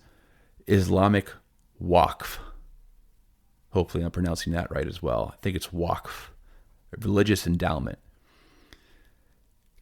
[0.66, 1.32] Islamic
[1.82, 2.38] Waqf.
[3.70, 5.34] Hopefully, I'm pronouncing that right as well.
[5.34, 6.28] I think it's Waqf,
[6.98, 7.98] religious endowment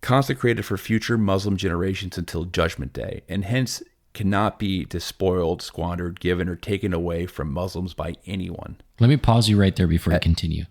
[0.01, 3.83] consecrated for future Muslim generations until Judgment Day, and hence
[4.15, 8.77] cannot be despoiled, squandered, given, or taken away from Muslims by anyone.
[8.99, 10.65] Let me pause you right there before you uh, continue.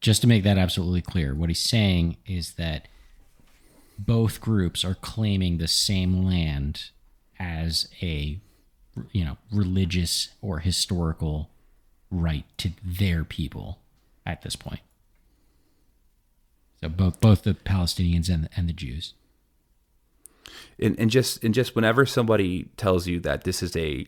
[0.00, 2.88] Just to make that absolutely clear, what he's saying is that
[3.98, 6.90] both groups are claiming the same land
[7.38, 8.40] as a
[9.12, 11.50] you know religious or historical
[12.10, 13.78] right to their people
[14.26, 14.80] at this point
[16.80, 19.14] so both both the Palestinians and the, and the Jews.
[20.78, 24.06] And, and just and just whenever somebody tells you that this is a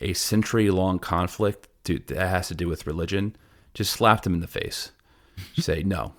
[0.00, 3.36] a century long conflict to, that has to do with religion,
[3.74, 4.92] just slap them in the face.
[5.58, 6.12] Say no.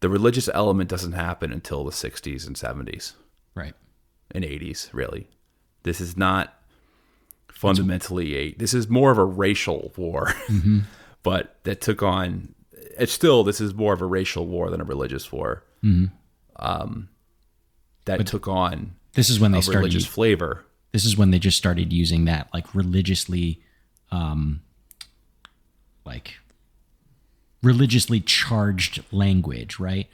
[0.00, 3.12] The religious element doesn't happen until the 60s and 70s.
[3.54, 3.74] Right.
[4.30, 5.28] And 80s, really.
[5.82, 6.54] This is not
[7.52, 10.32] fundamentally a this is more of a racial war.
[10.48, 10.80] Mm-hmm.
[11.22, 12.54] but that took on
[12.98, 15.64] it's still this is more of a racial war than a religious war.
[15.84, 16.06] Mm-hmm.
[16.56, 17.08] Um,
[18.10, 20.64] that but took on this is when they started religious flavor.
[20.92, 23.60] This is when they just started using that like religiously,
[24.10, 24.62] um,
[26.04, 26.38] like
[27.62, 30.08] religiously charged language, right?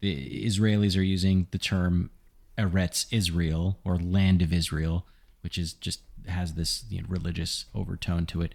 [0.00, 2.10] The Israelis are using the term
[2.58, 5.06] Eretz Israel or land of Israel.
[5.42, 8.54] which is just has this you know, religious overtone to it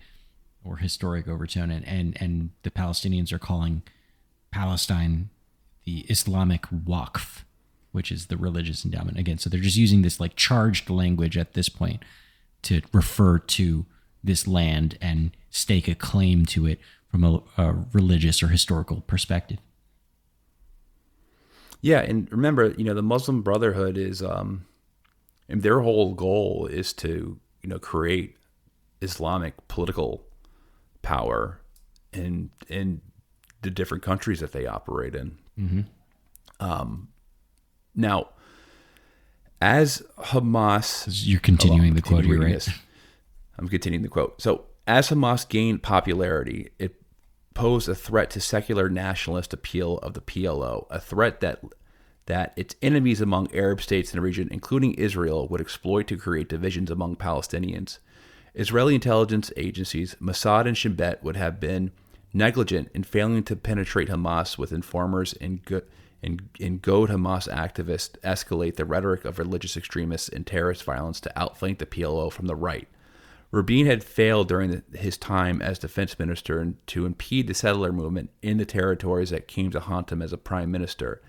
[0.63, 3.83] or historic overtone, and and and the Palestinians are calling
[4.51, 5.29] Palestine
[5.83, 7.43] the Islamic Waqf,
[7.95, 9.37] which is the religious endowment again.
[9.37, 12.03] So they're just using this like charged language at this point
[12.63, 13.85] to refer to
[14.23, 16.79] this land and stake a claim to it
[17.09, 19.59] from a, a religious or historical perspective.
[21.81, 24.65] Yeah, and remember, you know, the Muslim Brotherhood is um
[25.47, 28.35] and their whole goal is to, you know, create
[29.01, 30.23] Islamic political
[31.01, 31.61] power
[32.11, 33.01] in in
[33.61, 35.37] the different countries that they operate in.
[35.59, 35.81] Mm-hmm.
[36.59, 37.09] Um,
[37.95, 38.29] now,
[39.61, 42.53] as Hamas, You're continuing oh, the quote here, right?
[42.53, 42.69] this.
[43.57, 44.41] I'm continuing the quote.
[44.41, 47.01] So, as Hamas gained popularity, it
[47.53, 51.63] posed a threat to secular nationalist appeal of the PLO, a threat that
[52.27, 56.49] that its enemies among Arab states in the region, including Israel, would exploit to create
[56.49, 57.99] divisions among Palestinians.
[58.55, 61.91] Israeli intelligence agencies Mossad and Shin Bet would have been
[62.33, 65.83] negligent in failing to penetrate Hamas with informers and go-
[66.23, 71.39] and, and goad Hamas activists escalate the rhetoric of religious extremists and terrorist violence to
[71.39, 72.87] outflank the PLO from the right.
[73.51, 78.31] Rabin had failed during the, his time as defense minister to impede the settler movement
[78.41, 81.21] in the territories that came to haunt him as a prime minister.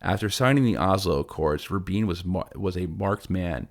[0.00, 3.70] After signing the Oslo Accords, Rabin was was a marked man.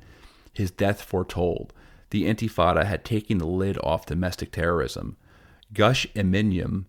[0.51, 1.73] His death foretold.
[2.09, 5.17] The Intifada had taken the lid off domestic terrorism.
[5.73, 6.85] Gush Emunim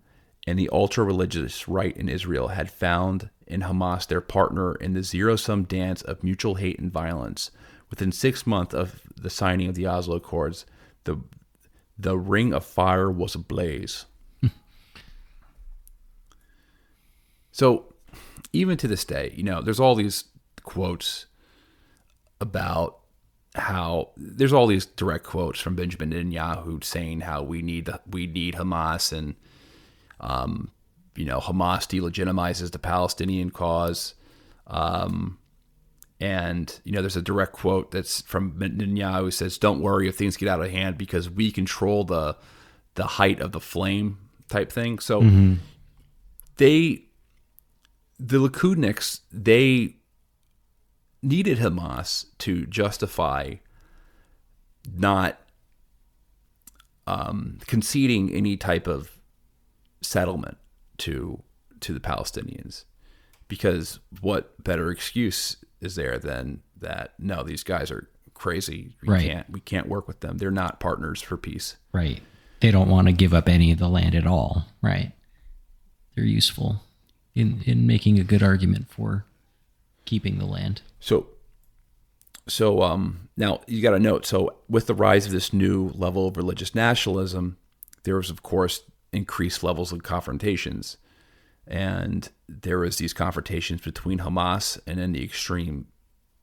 [0.47, 5.03] and the ultra religious right in Israel had found in Hamas their partner in the
[5.03, 7.51] zero sum dance of mutual hate and violence.
[7.91, 10.67] Within six months of the signing of the Oslo Accords,
[11.05, 11.19] the
[11.97, 14.07] the ring of fire was ablaze.
[17.53, 17.95] so,
[18.53, 20.25] even to this day, you know, there's all these
[20.65, 21.27] quotes
[22.41, 22.99] about
[23.55, 28.55] how there's all these direct quotes from Benjamin Netanyahu saying how we need we need
[28.55, 29.37] Hamas and
[30.21, 30.71] um,
[31.17, 34.15] you know Hamas delegitimizes the Palestinian cause.
[34.67, 35.39] Um,
[36.21, 40.17] and you know, there's a direct quote that's from Netanyahu who says, "Don't worry if
[40.17, 42.37] things get out of hand because we control the
[42.95, 44.99] the height of the flame." Type thing.
[44.99, 45.21] So
[46.59, 47.07] they,
[48.19, 49.97] the Likudniks, they
[51.23, 53.55] needed Hamas to justify
[54.95, 55.41] not
[57.07, 59.19] um, conceding any type of
[60.03, 60.59] settlement
[60.99, 61.43] to
[61.81, 62.85] to the Palestinians
[63.49, 69.27] because what better excuse is there than that no these guys are crazy we Right.
[69.29, 72.21] can't we can't work with them they're not partners for peace Right.
[72.61, 74.67] They don't want to give up any of the land at all.
[74.81, 75.13] Right.
[76.15, 76.83] They're useful
[77.35, 79.27] in in making a good argument for
[80.07, 80.81] keeping the land.
[81.01, 81.27] so
[82.47, 86.29] so um now you got to note so with the rise of this new level
[86.29, 87.57] of religious nationalism
[88.05, 88.83] there was of course
[89.15, 90.99] increased levels of confrontations
[91.67, 95.87] and there was these confrontations between Hamas and then the extreme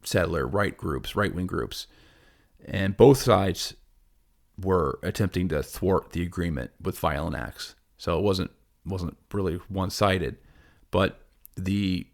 [0.03, 1.87] settler right groups, right wing groups,
[2.65, 3.75] and both sides
[4.59, 7.75] were attempting to thwart the agreement with violent acts.
[7.97, 8.51] So it wasn't
[8.83, 10.37] wasn't really one sided,
[10.89, 11.19] but
[11.55, 12.07] the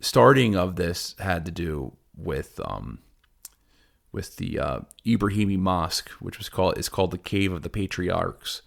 [0.00, 2.98] starting of this had to do with um,
[4.10, 8.62] with the uh, Ibrahimi Mosque, which was called is called the Cave of the Patriarchs.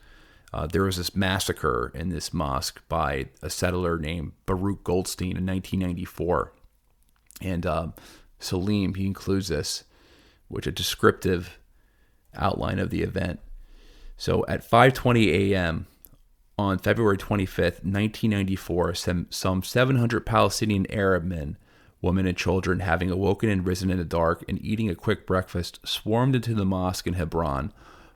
[0.53, 5.45] Uh, there was this massacre in this mosque by a settler named Baruch Goldstein in
[5.45, 6.51] 1994,
[7.41, 7.93] and um,
[8.39, 9.85] Salim he includes this,
[10.49, 11.57] which a descriptive
[12.35, 13.39] outline of the event.
[14.17, 15.87] So at 5:20 a.m.
[16.57, 21.57] on February 25th, 1994, some, some 700 Palestinian Arab men,
[22.01, 25.79] women, and children, having awoken and risen in the dark and eating a quick breakfast,
[25.85, 27.71] swarmed into the mosque in Hebron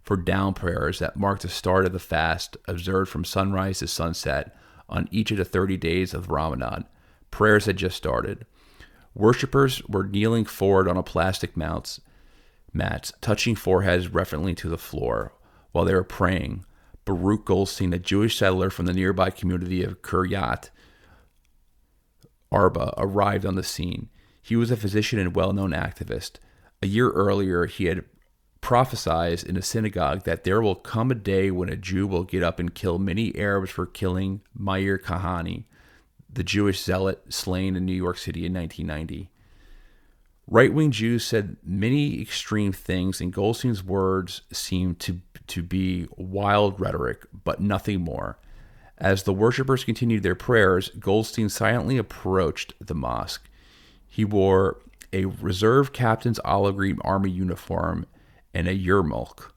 [0.06, 4.56] for down prayers that marked the start of the fast observed from sunrise to sunset
[4.88, 6.86] on each of the 30 days of Ramadan.
[7.32, 8.45] Prayers had just started.
[9.16, 11.99] Worshippers were kneeling forward on a plastic mounts,
[12.72, 15.34] mats, touching foreheads reverently to the floor
[15.72, 16.66] while they were praying.
[17.03, 20.70] Baruch Goldstein, a Jewish settler from the nearby community of Kiryat
[22.51, 24.10] Arba, arrived on the scene.
[24.41, 26.34] He was a physician and well known activist.
[26.84, 28.06] A year earlier, he had
[28.66, 32.41] prophesied in a synagogue that there will come a day when a Jew will get
[32.41, 35.66] up and kill many Arabs for killing Meir Kahane,
[36.34, 39.30] the Jewish zealot slain in New York City in 1990.
[40.47, 46.82] Right wing Jews said many extreme things, and Goldstein's words seemed to, to be wild
[46.82, 48.39] rhetoric, but nothing more.
[48.97, 53.47] As the worshippers continued their prayers, Goldstein silently approached the mosque.
[54.07, 54.80] He wore
[55.13, 58.07] a reserve captain's olive green army uniform
[58.56, 59.51] and a Yermulk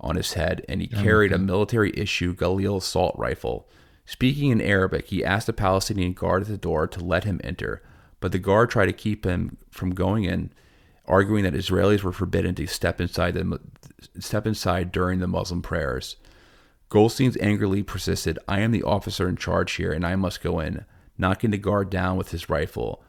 [0.00, 3.68] on his head, and he carried a military issue Galil assault rifle.
[4.04, 7.82] Speaking in Arabic, he asked the Palestinian guard at the door to let him enter,
[8.18, 10.52] but the guard tried to keep him from going in,
[11.06, 13.60] arguing that Israelis were forbidden to step inside the
[14.18, 16.16] step inside during the Muslim prayers.
[16.88, 20.84] Goldstein's angrily persisted, I am the officer in charge here, and I must go in,
[21.16, 23.04] knocking the guard down with his rifle.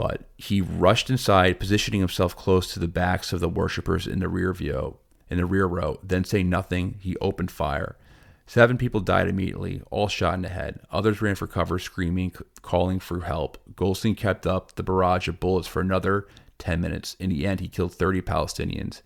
[0.00, 4.30] But he rushed inside, positioning himself close to the backs of the worshippers in the
[4.30, 4.96] rear view,
[5.28, 5.98] in the rear row.
[6.02, 7.98] Then saying nothing, he opened fire.
[8.46, 10.80] Seven people died immediately, all shot in the head.
[10.90, 12.32] Others ran for cover, screaming,
[12.62, 13.58] calling for help.
[13.76, 16.26] Goldstein kept up the barrage of bullets for another
[16.56, 17.14] 10 minutes.
[17.20, 19.02] In the end, he killed 30 Palestinians.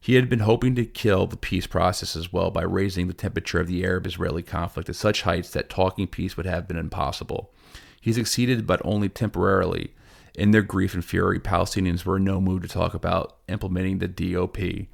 [0.00, 3.60] He had been hoping to kill the peace process as well by raising the temperature
[3.60, 7.52] of the Arab Israeli conflict to such heights that talking peace would have been impossible.
[8.00, 9.92] He succeeded, but only temporarily.
[10.36, 14.08] In their grief and fury, Palestinians were in no mood to talk about implementing the
[14.08, 14.88] DOP.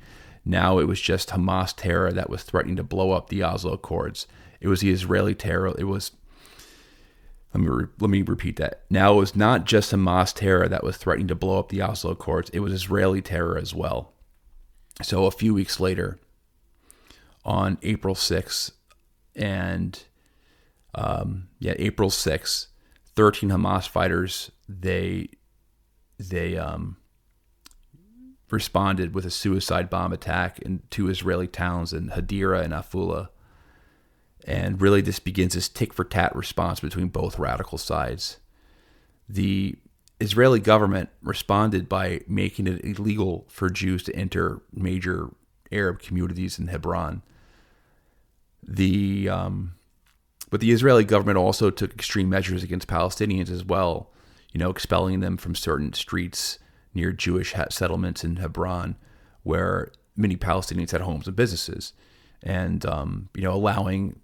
[0.45, 4.27] Now it was just Hamas terror that was threatening to blow up the Oslo Accords.
[4.61, 5.75] It was the Israeli terror.
[5.79, 6.13] It was
[7.55, 8.83] let me re- let me repeat that.
[8.91, 12.13] Now it was not just Hamas terror that was threatening to blow up the Oslo
[12.13, 12.51] Accords.
[12.51, 14.13] It was Israeli terror as well.
[15.03, 16.19] So a few weeks later,
[17.45, 18.73] on April 6th,
[19.35, 20.03] and
[20.95, 22.67] um, yeah, April 6th,
[23.17, 25.29] 13 Hamas fighters they
[26.19, 26.97] they um,
[28.51, 33.29] responded with a suicide bomb attack in two Israeli towns in Hadera and Afula.
[34.47, 38.39] And really, this begins this tick for tat response between both radical sides.
[39.29, 39.77] The
[40.19, 45.31] Israeli government responded by making it illegal for Jews to enter major
[45.73, 47.23] Arab communities in Hebron.
[48.63, 49.75] The um,
[50.51, 54.11] but the Israeli government also took extreme measures against Palestinians as well,
[54.53, 56.59] you know, expelling them from certain streets
[56.95, 58.97] near Jewish settlements in Hebron,
[59.43, 61.93] where many Palestinians had homes and businesses,
[62.43, 64.19] and um, you know, allowing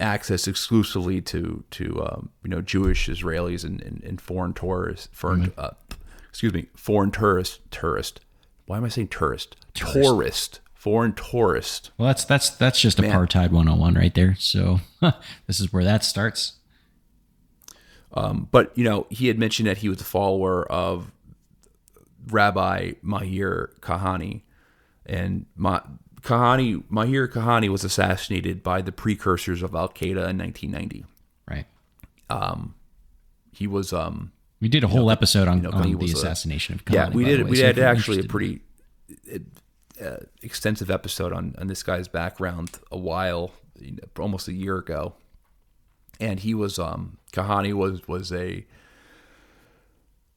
[0.00, 5.52] access exclusively to to um, you know Jewish Israelis and, and, and foreign tourists, foreign
[5.56, 5.70] uh,
[6.28, 8.20] excuse me, foreign tourist tourist.
[8.66, 9.56] Why am I saying tourist?
[9.74, 11.90] Tourist, foreign tourist.
[11.96, 13.10] Well, that's that's that's just Man.
[13.10, 14.36] apartheid 101 right there.
[14.38, 14.80] So
[15.46, 16.54] this is where that starts.
[18.14, 21.12] Um, but you know, he had mentioned that he was a follower of
[22.30, 24.42] Rabbi Meir Kahane,
[25.06, 25.82] and Ma-
[26.22, 31.04] Kahane Meir Kahane was assassinated by the precursors of Al Qaeda in 1990.
[31.48, 31.66] Right.
[33.52, 36.76] He was um, We did a whole episode on, know, on the was a- assassination
[36.76, 38.60] of yeah, we did we so had actually a pretty
[40.00, 43.50] uh, extensive episode on on this guy's background a while,
[43.80, 45.14] you know, almost a year ago,
[46.20, 48.64] and he was um Kahane was was a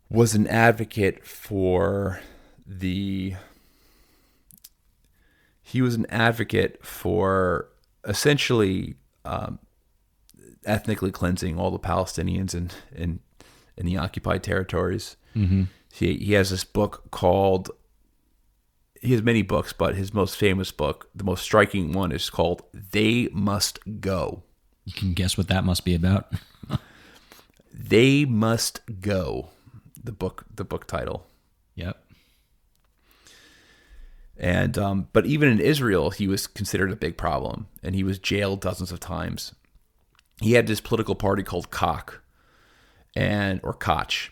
[0.10, 2.20] was an advocate for
[2.66, 3.36] the
[5.62, 7.70] he was an advocate for
[8.06, 9.60] essentially um,
[10.66, 13.20] ethnically cleansing all the Palestinians in in,
[13.78, 15.16] in the occupied territories.
[15.36, 15.64] Mm-hmm.
[15.94, 17.72] He he has this book called.
[19.02, 22.64] He has many books, but his most famous book, the most striking one, is called
[22.74, 24.44] "They Must Go."
[24.86, 26.34] You can guess what that must be about.
[27.74, 29.50] They must go.
[30.02, 31.28] The book, the book title.
[31.76, 32.04] Yep.
[34.38, 38.18] And um, but even in Israel, he was considered a big problem, and he was
[38.18, 39.54] jailed dozens of times.
[40.42, 42.22] He had this political party called Koch,
[43.16, 44.32] and or Koch,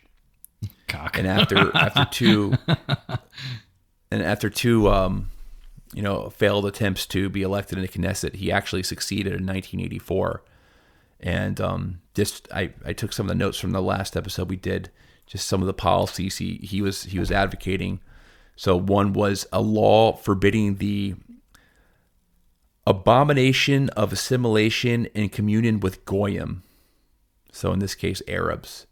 [0.88, 1.18] Cock.
[1.18, 2.56] and after after two,
[4.12, 5.30] and after two, um,
[5.94, 10.44] you know, failed attempts to be elected in the Knesset, he actually succeeded in 1984.
[11.20, 14.56] And um, just I, I took some of the notes from the last episode we
[14.56, 14.90] did,
[15.26, 18.00] just some of the policies he, he was he was advocating.
[18.56, 21.16] So one was a law forbidding the
[22.86, 26.64] abomination of assimilation and communion with goyim.
[27.52, 28.86] So in this case, Arabs.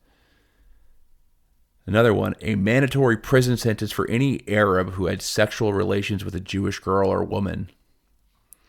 [1.87, 6.41] Another one, a mandatory prison sentence for any Arab who had sexual relations with a
[6.41, 7.69] Jewish girl or woman.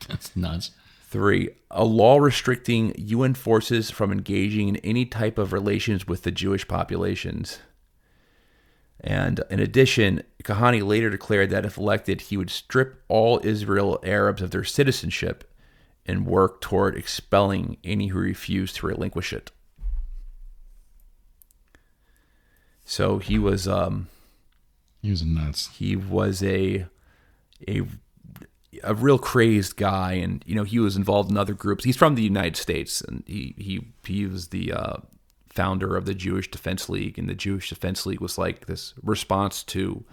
[0.08, 0.70] That's nuts.
[1.08, 6.30] Three, a law restricting UN forces from engaging in any type of relations with the
[6.30, 7.58] Jewish populations.
[9.00, 14.42] And in addition, Kahane later declared that if elected, he would strip all Israel Arabs
[14.42, 15.50] of their citizenship
[16.06, 19.50] and work toward expelling any who refused to relinquish it.
[22.88, 24.08] So he was um,
[25.02, 25.68] He was nuts.
[25.78, 26.86] he was a
[27.68, 27.82] a
[28.82, 30.12] a real crazed guy.
[30.14, 31.84] And you know he was involved in other groups.
[31.84, 33.74] He's from the united states and he he
[34.04, 34.96] he was the uh,
[35.48, 37.18] founder of the jewish defense league.
[37.18, 40.04] And the jewish defense league was like this response to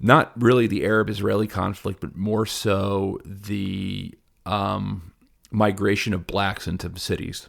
[0.00, 4.14] not really the Arab-Israeli conflict, but more so the
[4.46, 5.12] um,
[5.50, 7.48] migration of blacks into cities,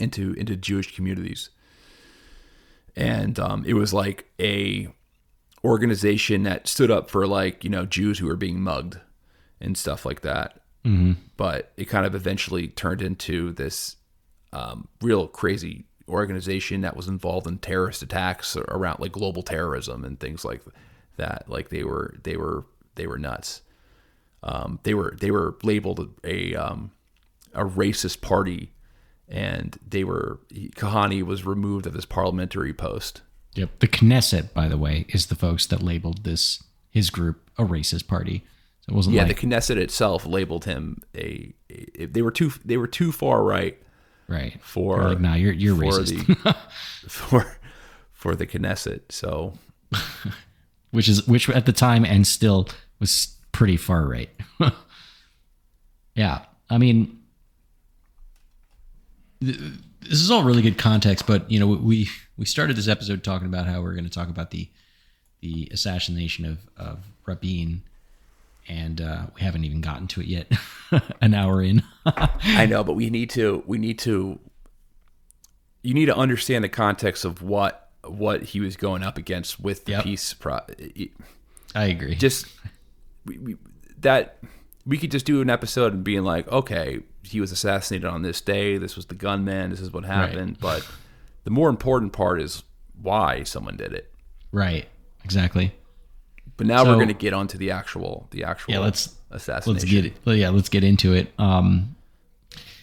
[0.00, 1.50] into into Jewish communities,
[2.96, 4.88] and um, it was like a
[5.64, 8.98] organization that stood up for like you know Jews who were being mugged
[9.60, 10.60] and stuff like that.
[10.84, 11.12] Mm-hmm.
[11.36, 13.96] But it kind of eventually turned into this
[14.52, 20.18] um, real crazy organization that was involved in terrorist attacks around like global terrorism and
[20.18, 20.62] things like
[21.16, 21.44] that.
[21.48, 22.64] Like they were they were
[22.94, 23.62] they were nuts.
[24.42, 26.92] Um, they were they were labeled a um,
[27.54, 28.72] a racist party,
[29.30, 33.22] and they were Kahane was removed of his parliamentary post.
[33.54, 37.64] Yep, the Knesset, by the way, is the folks that labeled this his group a
[37.64, 38.44] racist party.
[38.80, 39.24] So it wasn't yeah.
[39.24, 43.42] Like, the Knesset itself labeled him a, a, They were too they were too far
[43.42, 43.80] right.
[44.28, 44.60] Right.
[44.62, 46.42] For They're like, nah, you're you're for racist.
[46.42, 46.56] The,
[47.08, 47.56] for
[48.12, 49.54] for the Knesset, so
[50.90, 52.68] which is which at the time and still
[52.98, 54.30] was pretty far right.
[56.14, 57.19] yeah, I mean,
[59.40, 63.46] this is all really good context, but you know, we we started this episode talking
[63.46, 64.68] about how we're going to talk about the
[65.40, 67.82] the assassination of of Rabin,
[68.68, 70.52] and uh, we haven't even gotten to it yet.
[71.20, 71.82] An hour in.
[72.06, 74.38] I know, but we need to we need to
[75.82, 79.84] you need to understand the context of what what he was going up against with
[79.84, 80.04] the yep.
[80.04, 80.34] peace.
[80.34, 80.60] Pro-
[81.74, 82.14] I agree.
[82.14, 82.46] Just
[83.24, 83.56] we, we,
[84.00, 84.38] that
[84.86, 87.00] we could just do an episode and being like, okay,
[87.30, 88.78] he was assassinated on this day.
[88.78, 89.70] This was the gunman.
[89.70, 90.58] This is what happened.
[90.60, 90.80] Right.
[90.80, 90.88] But
[91.44, 92.62] the more important part is
[93.00, 94.12] why someone did it.
[94.52, 94.86] Right.
[95.24, 95.72] Exactly.
[96.56, 99.72] But now so, we're going to get onto the actual the actual yeah, let's, assassination.
[99.72, 100.38] Let's get it.
[100.38, 101.32] Yeah, let's get into it.
[101.38, 101.96] Um,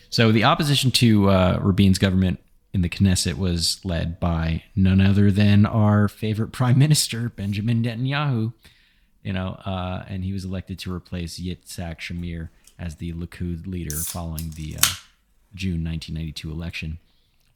[0.09, 2.39] so the opposition to uh, Rabin's government
[2.73, 8.53] in the Knesset was led by none other than our favorite prime minister, Benjamin Netanyahu.
[9.23, 12.49] You know, uh, and he was elected to replace Yitzhak Shamir
[12.79, 14.87] as the Likud leader following the uh,
[15.53, 16.99] June 1992 election.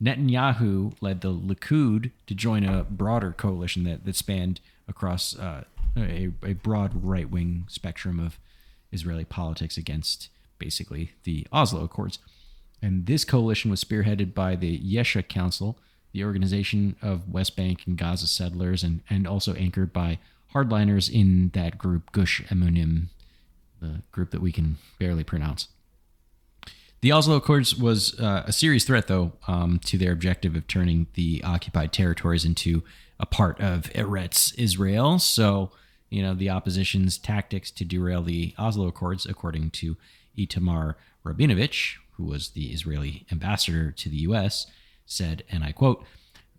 [0.02, 5.64] Netanyahu led the Likud to join a broader coalition that, that spanned across uh,
[5.96, 8.40] a, a broad right wing spectrum of
[8.92, 12.20] Israeli politics against basically the Oslo Accords.
[12.82, 15.78] And this coalition was spearheaded by the Yesha Council,
[16.14, 20.18] the organization of West Bank and Gaza settlers, and, and also anchored by
[20.54, 23.08] hardliners in that group, Gush Emunim,
[23.82, 25.68] the group that we can barely pronounce.
[27.02, 31.08] The Oslo Accords was uh, a serious threat, though, um, to their objective of turning
[31.16, 32.84] the occupied territories into
[33.20, 35.18] a part of Eretz Israel.
[35.18, 35.72] So,
[36.10, 39.98] you know, the opposition's tactics to derail the Oslo Accords, according to
[40.38, 44.68] Itamar Rabinovich, who was the Israeli ambassador to the U.S.,
[45.06, 46.06] said, and I quote,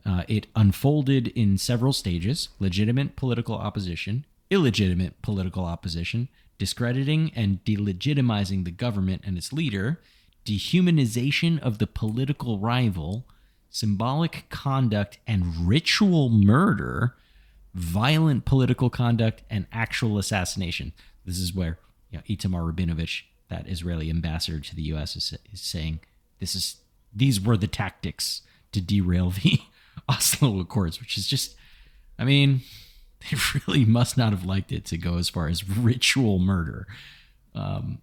[0.04, 6.28] uh, it unfolded in several stages legitimate political opposition, illegitimate political opposition,
[6.58, 10.00] discrediting and delegitimizing the government and its leader,
[10.44, 13.24] dehumanization of the political rival,
[13.70, 17.14] symbolic conduct and ritual murder,
[17.74, 20.92] violent political conduct, and actual assassination.
[21.24, 21.78] This is where
[22.10, 25.16] you know, Itamar Rabinovich that Israeli ambassador to the U.S.
[25.16, 26.00] is, is saying
[26.40, 26.76] this is
[27.14, 28.42] these were the tactics
[28.72, 29.60] to derail the
[30.08, 31.54] Oslo Accords, which is just,
[32.18, 32.62] I mean,
[33.30, 36.86] they really must not have liked it to go as far as ritual murder.
[37.54, 37.98] Um,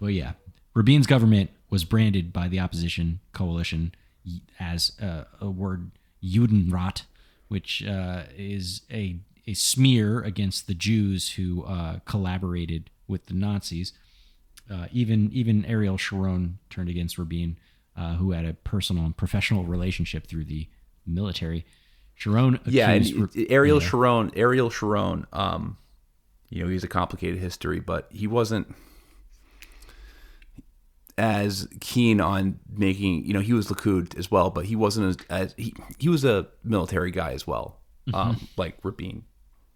[0.00, 0.32] but yeah,
[0.74, 3.94] Rabin's government was branded by the opposition coalition
[4.58, 5.90] as a, word
[6.22, 7.02] Judenrat,
[7.48, 9.16] which uh, is a,
[9.46, 13.92] a smear against the Jews who uh, collaborated with the Nazis.
[14.70, 17.58] Uh, even even Ariel Sharon turned against Rabin,
[17.96, 20.68] uh, who had a personal and professional relationship through the
[21.06, 21.66] military.
[22.14, 23.88] Sharon, yeah, and Ariel yeah.
[23.88, 25.76] Sharon, Ariel Sharon, um,
[26.48, 28.72] you know, he's a complicated history, but he wasn't
[31.18, 33.24] as keen on making.
[33.24, 36.24] You know, he was Likud as well, but he wasn't as, as he he was
[36.24, 38.14] a military guy as well, mm-hmm.
[38.14, 39.24] um, like Rabin.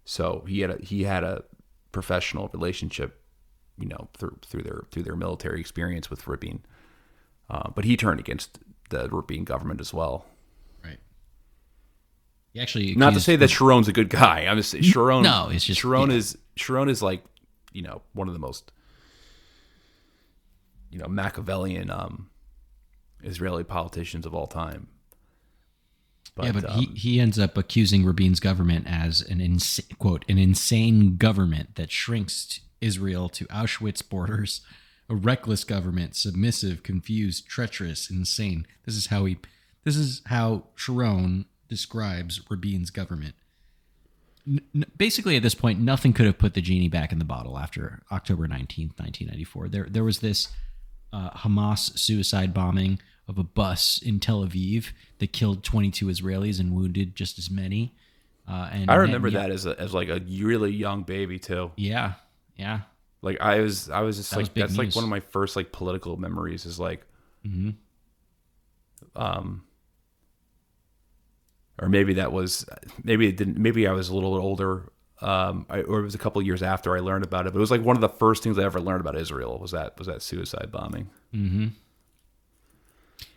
[0.05, 1.43] So he had a he had a
[1.91, 3.19] professional relationship
[3.79, 6.63] you know through through their through their military experience with Rabin.
[7.49, 8.59] Uh, but he turned against
[8.89, 10.25] the Rabin government as well.
[12.59, 14.45] He actually not to say that Sharon's a good guy.
[14.45, 15.23] I'm just saying Sharon.
[15.23, 16.17] No, it's just Sharon yeah.
[16.17, 17.23] is Sharon is like
[17.71, 18.73] you know one of the most
[20.91, 22.29] you know Machiavellian um,
[23.23, 24.89] Israeli politicians of all time.
[26.35, 30.25] But, yeah, but um, he, he ends up accusing Rabin's government as an ins- quote
[30.27, 34.61] an insane government that shrinks Israel to Auschwitz borders.
[35.11, 38.67] A reckless government, submissive, confused, treacherous, insane.
[38.85, 39.37] This is how he.
[39.85, 43.35] This is how Sharon describes Rabin's government.
[44.47, 47.57] n- basically at this point, nothing could have put the genie back in the bottle
[47.57, 49.69] after October 19th, 1994.
[49.69, 50.49] There, there was this
[51.13, 54.87] uh, Hamas suicide bombing of a bus in Tel Aviv
[55.19, 57.93] that killed 22 Israelis and wounded just as many.
[58.47, 61.71] Uh, and I remember that as a, as like a really young baby too.
[61.75, 62.13] Yeah,
[62.55, 62.81] yeah.
[63.21, 65.55] Like I was, I was just That like was that's like one of my first
[65.55, 67.05] like political memories is like,
[67.45, 67.69] Mm-hmm.
[69.15, 69.63] um,
[71.81, 72.65] or maybe that was
[73.03, 73.57] maybe it didn't.
[73.57, 76.95] Maybe I was a little older, um, I, or it was a couple years after
[76.95, 77.53] I learned about it.
[77.53, 79.71] But it was like one of the first things I ever learned about Israel was
[79.71, 81.09] that was that suicide bombing.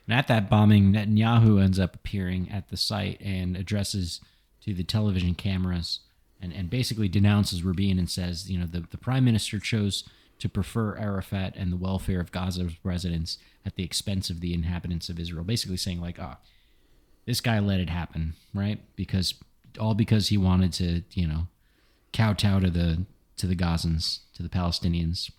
[0.06, 4.20] And at that bombing, Netanyahu ends up appearing at the site and addresses
[4.64, 6.00] to the television cameras
[6.40, 10.04] and, and basically denounces Rabin and says, you know, the, the prime minister chose
[10.40, 15.08] to prefer Arafat and the welfare of Gaza's residents at the expense of the inhabitants
[15.08, 15.44] of Israel.
[15.44, 16.38] Basically saying, like, ah,
[17.26, 18.80] this guy let it happen, right?
[18.96, 19.34] Because
[19.80, 21.46] all because he wanted to, you know,
[22.12, 23.04] kowtow to the
[23.36, 25.30] to the Gazans, to the Palestinians.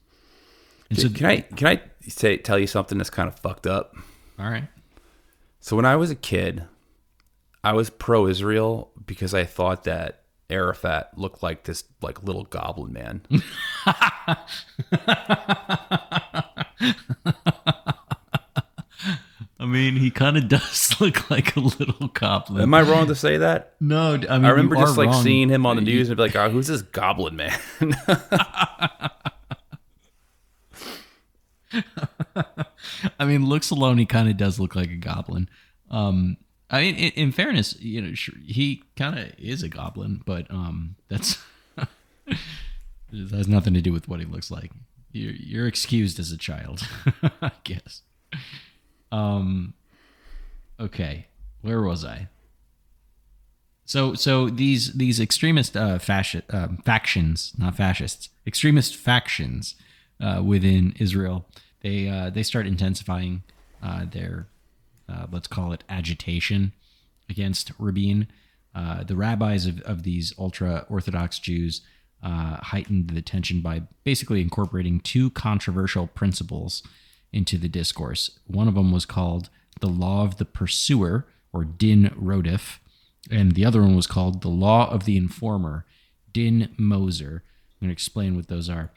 [0.89, 3.95] And so, Can I can I say tell you something that's kind of fucked up?
[4.39, 4.67] all right.
[5.59, 6.65] So when I was a kid,
[7.63, 12.93] I was pro Israel because I thought that Arafat looked like this like little goblin
[12.93, 13.21] man.
[19.73, 22.61] I mean, he kind of does look like a little goblin.
[22.61, 23.73] Am I wrong to say that?
[23.79, 25.23] no, I mean, I remember just like wrong.
[25.23, 27.59] seeing him on the news and be like, "Oh, who's this goblin man?"
[33.19, 35.49] I mean, looks alone, he kind of does look like a goblin.
[35.89, 36.37] Um,
[36.69, 40.51] I mean, in, in fairness, you know, sure, he kind of is a goblin, but
[40.51, 41.43] um, that's
[42.27, 42.37] it
[43.31, 44.69] has nothing to do with what he looks like.
[45.11, 46.87] You're you're excused as a child,
[47.41, 48.03] I guess.
[49.13, 49.75] Um,
[50.79, 51.27] okay,
[51.61, 52.27] where was I?
[53.85, 59.75] So so these these extremist uh, fascist um, factions, not fascists, extremist factions
[60.19, 61.45] uh, within Israel,
[61.81, 63.43] they uh, they start intensifying
[63.83, 64.47] uh, their
[65.07, 66.71] uh, let's call it agitation
[67.29, 68.27] against Rabin.
[68.73, 71.81] Uh, the rabbis of, of these ultra orthodox Jews
[72.23, 76.81] uh, heightened the tension by basically incorporating two controversial principles
[77.33, 78.39] into the discourse.
[78.47, 79.49] One of them was called
[79.81, 82.79] the law of the pursuer, or din rodef,
[83.29, 85.85] and the other one was called the law of the informer,
[86.31, 87.43] din moser.
[87.81, 88.91] I'm going to explain what those are.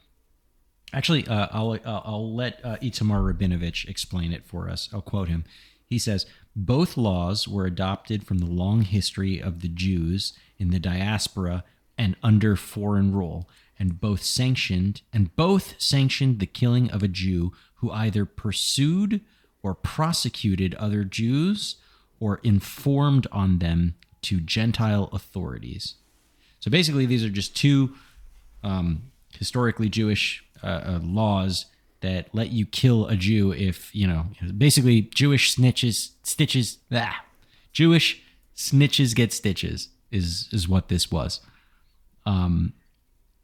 [0.92, 4.88] Actually, uh, I'll, I'll I'll let uh, Itamar Rabinovich explain it for us.
[4.92, 5.44] I'll quote him.
[5.84, 10.78] He says, Both laws were adopted from the long history of the Jews in the
[10.78, 11.64] diaspora
[11.98, 17.52] and under foreign rule, and both sanctioned and both sanctioned the killing of a Jew
[17.76, 19.20] who either pursued
[19.62, 21.76] or prosecuted other Jews
[22.20, 25.94] or informed on them to Gentile authorities.
[26.60, 27.94] So basically, these are just two
[28.62, 31.66] um, historically Jewish uh, uh, laws
[32.00, 37.24] that let you kill a Jew if you know basically Jewish snitches stitches ah,
[37.72, 38.22] Jewish
[38.56, 41.40] snitches get stitches is is what this was.
[42.24, 42.72] Um,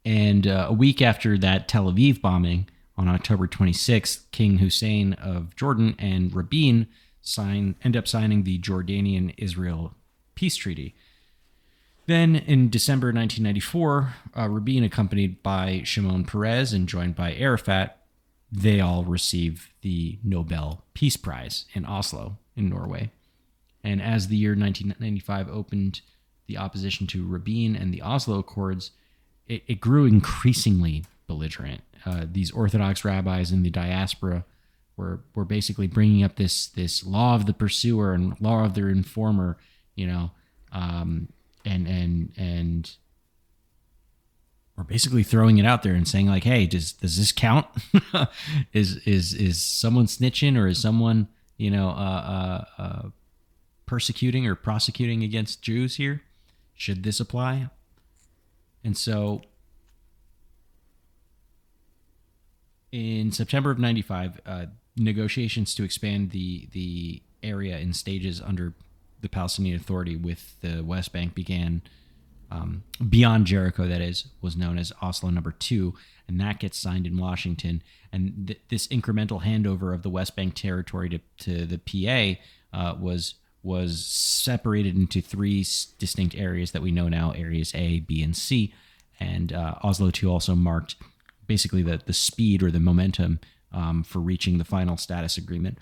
[0.05, 2.67] and uh, a week after that Tel Aviv bombing
[2.97, 6.87] on October 26th, King Hussein of Jordan and Rabin
[7.21, 9.95] sign end up signing the Jordanian Israel
[10.35, 10.93] peace treaty.
[12.05, 17.97] Then in December 1994, uh, Rabin, accompanied by Shimon Peres and joined by Arafat,
[18.51, 23.09] they all receive the Nobel Peace Prize in Oslo, in Norway.
[23.83, 26.01] And as the year 1995 opened,
[26.47, 28.91] the opposition to Rabin and the Oslo Accords,
[29.47, 31.81] it, it grew increasingly belligerent.
[32.05, 34.45] Uh, these Orthodox rabbis in the diaspora
[34.95, 38.87] were were basically bringing up this this law of the pursuer and law of the
[38.87, 39.57] informer,
[39.95, 40.31] you know,
[40.71, 41.29] um,
[41.65, 42.95] and and and
[44.77, 47.65] we're basically throwing it out there and saying like, hey, does does this count?
[48.73, 51.27] is is is someone snitching or is someone
[51.57, 53.01] you know uh, uh, uh,
[53.85, 56.21] persecuting or prosecuting against Jews here?
[56.75, 57.69] Should this apply?
[58.83, 59.41] And so
[62.93, 64.65] in September of 95, uh,
[64.95, 68.75] negotiations to expand the, the area in stages under
[69.19, 71.81] the Palestinian Authority with the West Bank began
[72.51, 75.95] um, beyond Jericho, that is, was known as Oslo number two,
[76.27, 77.81] and that gets signed in Washington.
[78.11, 82.39] And th- this incremental handover of the West Bank territory to, to the PA
[82.77, 88.01] uh, was was separated into three s- distinct areas that we know now: areas A,
[88.01, 88.71] B, and C.
[89.19, 90.95] And uh, Oslo two also marked
[91.53, 93.39] basically the the speed or the momentum
[93.71, 95.77] um, for reaching the final status agreement.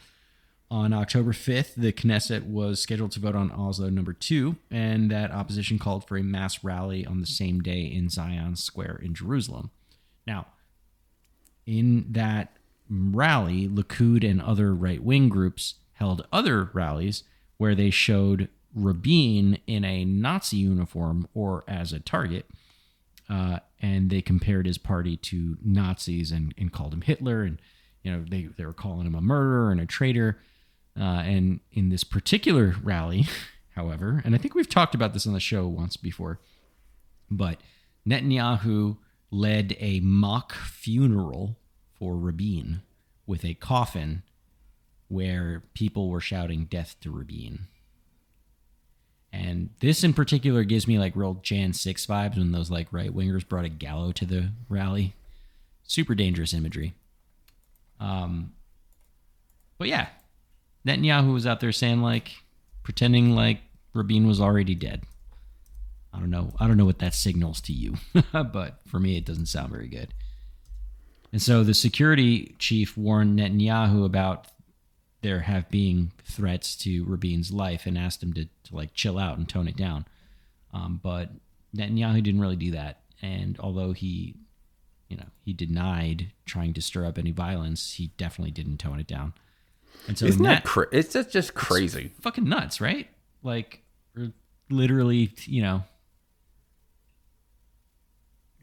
[0.69, 5.31] on October 5th, the Knesset was scheduled to vote on Oslo number two, and that
[5.31, 9.71] opposition called for a mass rally on the same day in Zion Square in Jerusalem.
[10.27, 10.47] Now,
[11.65, 12.57] in that
[12.89, 17.23] rally, Likud and other right wing groups held other rallies
[17.55, 22.45] where they showed Rabin in a Nazi uniform or as a target.
[23.31, 27.43] Uh, and they compared his party to Nazis and, and called him Hitler.
[27.43, 27.59] And,
[28.03, 30.39] you know, they, they were calling him a murderer and a traitor.
[30.99, 33.27] Uh, and in this particular rally,
[33.75, 36.39] however, and I think we've talked about this on the show once before,
[37.29, 37.61] but
[38.05, 38.97] Netanyahu
[39.31, 41.57] led a mock funeral
[41.97, 42.81] for Rabin
[43.25, 44.23] with a coffin
[45.07, 47.67] where people were shouting death to Rabin.
[49.33, 53.15] And this in particular gives me like real Jan 6 vibes when those like right
[53.15, 55.13] wingers brought a gallows to the rally.
[55.83, 56.93] Super dangerous imagery.
[57.99, 58.53] Um,
[59.77, 60.07] but yeah,
[60.85, 62.31] Netanyahu was out there saying like,
[62.83, 63.61] pretending like
[63.93, 65.03] Rabin was already dead.
[66.13, 66.51] I don't know.
[66.59, 67.95] I don't know what that signals to you,
[68.33, 70.13] but for me, it doesn't sound very good.
[71.31, 74.47] And so the security chief warned Netanyahu about
[75.21, 79.37] there have been threats to Rabin's life and asked him to, to like chill out
[79.37, 80.05] and tone it down.
[80.73, 81.29] Um, but
[81.75, 83.01] Netanyahu didn't really do that.
[83.21, 84.35] And although he,
[85.09, 89.07] you know, he denied trying to stir up any violence, he definitely didn't tone it
[89.07, 89.33] down.
[90.07, 92.11] And so Isn't that cra- it's just, just crazy.
[92.21, 93.07] fucking nuts, right?
[93.43, 93.83] Like,
[94.69, 95.83] literally, you know,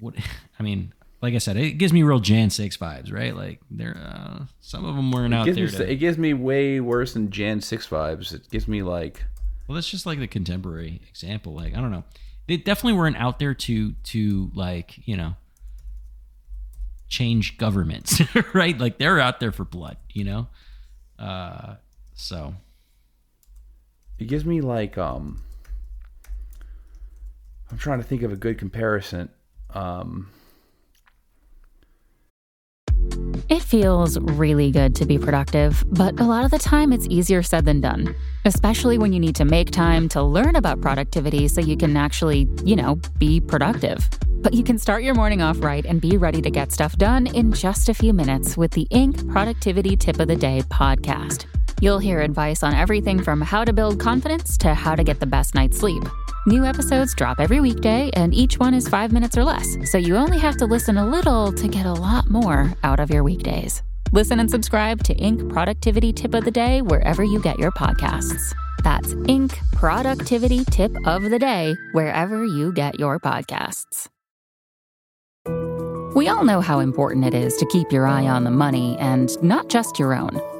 [0.01, 0.15] what?
[0.59, 3.35] I mean, like I said, it gives me real Jan six vibes, right?
[3.35, 5.65] Like, there, uh, some of them weren't It out there.
[5.65, 8.33] me, To, it gives me way worse than Jan 6 vibes.
[8.33, 9.25] It gives me like
[9.67, 11.55] well, that's just like the contemporary example.
[11.55, 12.05] Like, I don't know,
[12.47, 15.35] they definitely weren't out there to to like, you know,
[17.09, 18.21] change governments,
[18.55, 18.79] right?
[18.79, 20.49] Like, they're out there for blood, you know.
[21.19, 21.75] Uh,
[22.15, 22.55] so
[24.19, 25.43] it gives me like um
[27.71, 29.29] I'm trying to think of a good comparison.
[29.75, 30.31] Um
[33.49, 37.43] It feels really good to be productive, but a lot of the time it's easier
[37.43, 41.61] said than done, especially when you need to make time to learn about productivity so
[41.61, 44.07] you can actually, you know, be productive.
[44.43, 47.27] But you can start your morning off right and be ready to get stuff done
[47.29, 49.31] in just a few minutes with the Inc.
[49.33, 51.47] Productivity Tip of the Day podcast.
[51.81, 55.27] You'll hear advice on everything from how to build confidence to how to get the
[55.27, 56.03] best night's sleep.
[56.47, 60.17] New episodes drop every weekday, and each one is five minutes or less, so you
[60.17, 63.83] only have to listen a little to get a lot more out of your weekdays.
[64.13, 65.51] Listen and subscribe to Inc.
[65.51, 68.55] Productivity Tip of the Day wherever you get your podcasts.
[68.83, 69.57] That's Inc.
[69.73, 74.07] Productivity Tip of the Day wherever you get your podcasts.
[76.15, 79.31] We all know how important it is to keep your eye on the money and
[79.43, 80.41] not just your own.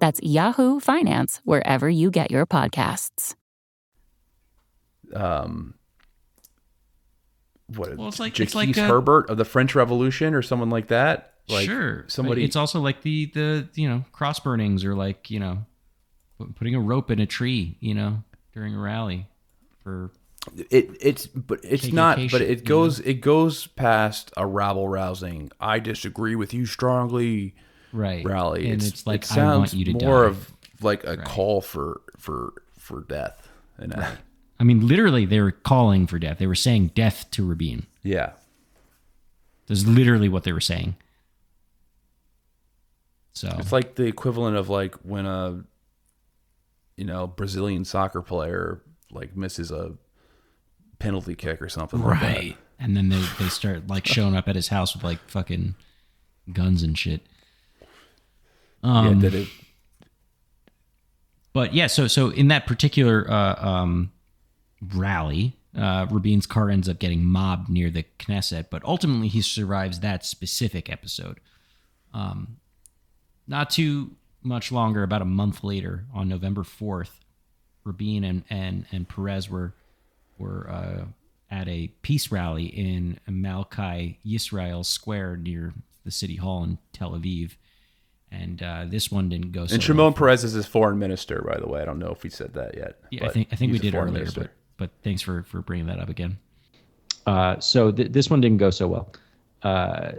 [0.00, 3.34] That's Yahoo Finance wherever you get your podcasts.
[5.14, 5.74] um
[7.68, 10.70] what Well, it's like- Jacques it's like a- Hébert of the French Revolution or someone
[10.70, 11.34] like that.
[11.48, 15.40] Like sure, somebody It's also like the the you know cross burnings or like you
[15.40, 15.66] know
[16.56, 18.22] putting a rope in a tree, you know,
[18.54, 19.26] during a rally
[19.82, 20.10] for
[20.68, 24.88] it it's but it's not but shit, it you goes it goes past a rabble
[24.88, 27.54] rousing i disagree with you strongly
[27.94, 30.06] right rally and it's, like it I want sounds you to die.
[30.06, 30.28] more die.
[30.30, 30.52] of
[30.82, 33.48] like a call for for for death
[33.78, 34.10] and uh,
[34.60, 36.38] I mean, literally, they were calling for death.
[36.38, 37.86] They were saying death to Rabin.
[38.04, 38.30] yeah
[39.66, 40.94] That's literally what they were saying.
[43.32, 45.64] So it's like the equivalent of like when a
[46.96, 48.80] you know brazilian soccer player
[49.10, 49.94] like misses a
[51.00, 52.34] penalty kick or something like that.
[52.36, 55.74] right, and then they they start like showing up at his house with like fucking
[56.52, 57.22] guns and shit.
[58.84, 59.48] Um, yeah, it,
[61.54, 64.12] But yeah, so so in that particular uh, um,
[64.94, 70.00] rally, uh, Rabin's car ends up getting mobbed near the Knesset, but ultimately he survives
[70.00, 71.40] that specific episode.
[72.12, 72.58] Um,
[73.48, 74.10] not too
[74.42, 77.20] much longer, about a month later, on November fourth,
[77.84, 79.72] Rabin and and and Peres were
[80.36, 81.04] were uh,
[81.50, 85.72] at a peace rally in Malchei Yisrael Square near
[86.04, 87.52] the city hall in Tel Aviv
[88.40, 89.66] And uh, this one didn't go.
[89.66, 90.12] So and Shimon well.
[90.12, 91.80] Peres is his foreign minister, by the way.
[91.80, 92.98] I don't know if we said that yet.
[93.10, 96.00] Yeah, I think I think we did earlier, but but thanks for for bringing that
[96.00, 96.38] up again.
[97.26, 99.12] Uh, so th- this one didn't go so well.
[99.62, 100.12] Uh,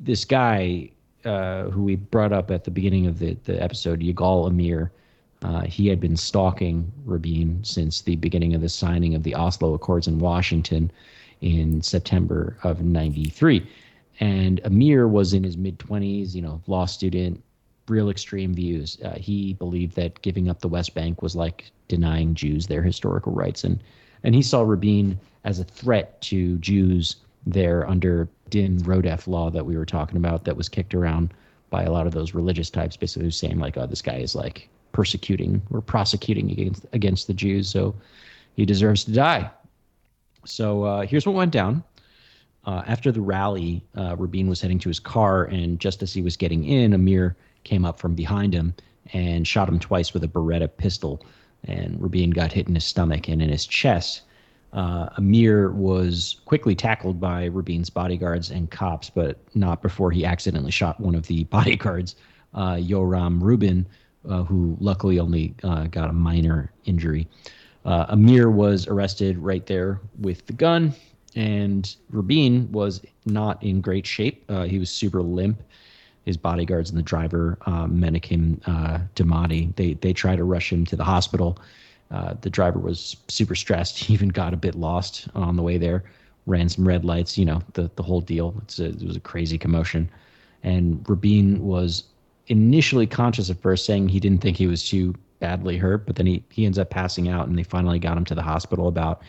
[0.00, 0.90] this guy
[1.24, 4.90] uh, who we brought up at the beginning of the, the episode, Yigal Amir,
[5.42, 9.74] uh, he had been stalking Rabin since the beginning of the signing of the Oslo
[9.74, 10.90] Accords in Washington
[11.40, 13.66] in September of 93.
[14.20, 17.42] And Amir was in his mid 20s, you know, law student,
[17.88, 18.98] real extreme views.
[19.02, 23.32] Uh, he believed that giving up the West Bank was like denying Jews their historical
[23.32, 23.64] rights.
[23.64, 23.82] And,
[24.22, 27.16] and he saw Rabin as a threat to Jews
[27.46, 31.32] there under Din Rodef law that we were talking about that was kicked around
[31.70, 34.68] by a lot of those religious types, basically saying like, oh, this guy is like
[34.92, 37.94] persecuting or prosecuting against against the Jews, so
[38.56, 39.50] he deserves to die.
[40.44, 41.84] So uh, here's what went down.
[42.66, 46.22] Uh, after the rally, uh, Rabin was heading to his car, and just as he
[46.22, 48.74] was getting in, Amir came up from behind him
[49.12, 51.24] and shot him twice with a Beretta pistol.
[51.64, 54.22] And Rabin got hit in his stomach and in his chest.
[54.72, 60.70] Uh, Amir was quickly tackled by Rabin's bodyguards and cops, but not before he accidentally
[60.70, 62.16] shot one of the bodyguards,
[62.54, 63.86] uh, Yoram Rubin,
[64.28, 67.26] uh, who luckily only uh, got a minor injury.
[67.84, 70.94] Uh, Amir was arrested right there with the gun,
[71.36, 74.44] and Rabin was not in great shape.
[74.48, 75.62] Uh, he was super limp.
[76.24, 80.84] His bodyguards and the driver, uh, Menachem uh, Damti, they they tried to rush him
[80.86, 81.58] to the hospital.
[82.10, 83.98] Uh, the driver was super stressed.
[84.04, 86.04] He even got a bit lost on the way there.
[86.46, 88.54] Ran some red lights, you know, the the whole deal.
[88.78, 90.10] A, it was a crazy commotion,
[90.62, 92.04] and Rabin was
[92.48, 96.26] initially conscious at first, saying he didn't think he was too badly hurt, but then
[96.26, 99.22] he, he ends up passing out, and they finally got him to the hospital about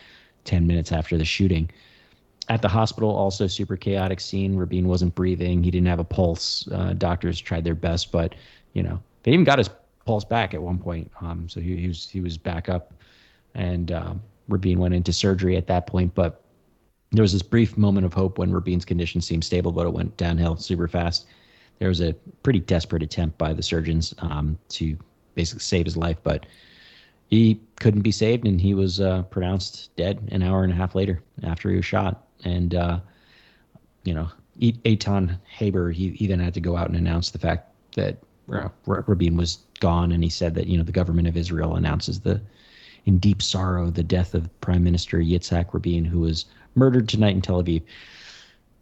[0.43, 1.69] 10 minutes after the shooting.
[2.51, 4.55] At the hospital, also super chaotic scene.
[4.55, 5.63] Rabin wasn't breathing.
[5.63, 6.67] He didn't have a pulse.
[6.71, 8.35] Uh, doctors tried their best, but
[8.73, 9.69] you know they even got his
[10.05, 11.09] pulse back at one point.
[11.21, 12.93] Um, so he, he, was he was back up,
[13.55, 16.13] and um, Rabin went into surgery at that point.
[16.13, 16.41] But
[17.11, 20.17] there was this brief moment of hope when Rabin's condition seemed stable, but it went
[20.17, 21.25] downhill super fast
[21.81, 22.13] there was a
[22.43, 24.95] pretty desperate attempt by the surgeons um, to
[25.33, 26.45] basically save his life, but
[27.31, 30.93] he couldn't be saved, and he was uh, pronounced dead an hour and a half
[30.93, 32.27] later after he was shot.
[32.43, 32.99] And uh,
[34.03, 37.69] you know, Eitan Haber, he, he then had to go out and announce the fact
[37.95, 38.17] that
[38.51, 42.19] uh, Rabin was gone, and he said that you know the government of Israel announces
[42.19, 42.41] the
[43.05, 46.45] in deep sorrow the death of Prime Minister Yitzhak Rabin, who was
[46.75, 47.81] murdered tonight in Tel Aviv.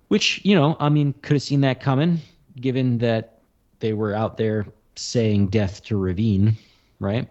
[0.10, 2.20] Which you know, I mean, could have seen that coming
[2.60, 3.40] given that
[3.80, 4.66] they were out there
[4.96, 6.58] saying death to Rabin,
[7.00, 7.28] right?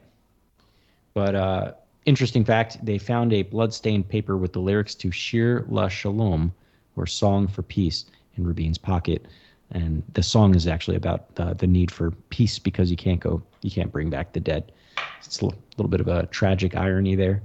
[1.13, 1.73] But uh,
[2.05, 6.53] interesting fact, they found a bloodstained paper with the lyrics to Shir LaShalom,
[6.97, 8.07] or Song for Peace,
[8.37, 9.27] in Rabin's pocket.
[9.71, 13.43] And the song is actually about the, the need for peace because you can't go,
[13.63, 14.73] you can't bring back the dead.
[15.19, 17.43] It's a little bit of a tragic irony there.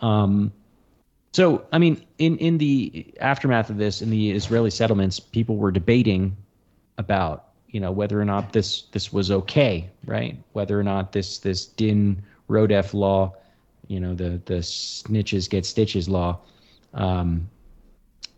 [0.00, 0.52] Um,
[1.32, 5.70] so, I mean, in, in the aftermath of this, in the Israeli settlements, people were
[5.70, 6.36] debating
[6.98, 10.38] about you know whether or not this this was okay, right?
[10.52, 13.34] Whether or not this this Din Rodef law,
[13.88, 16.38] you know the the snitches get stitches law,
[16.92, 17.48] um,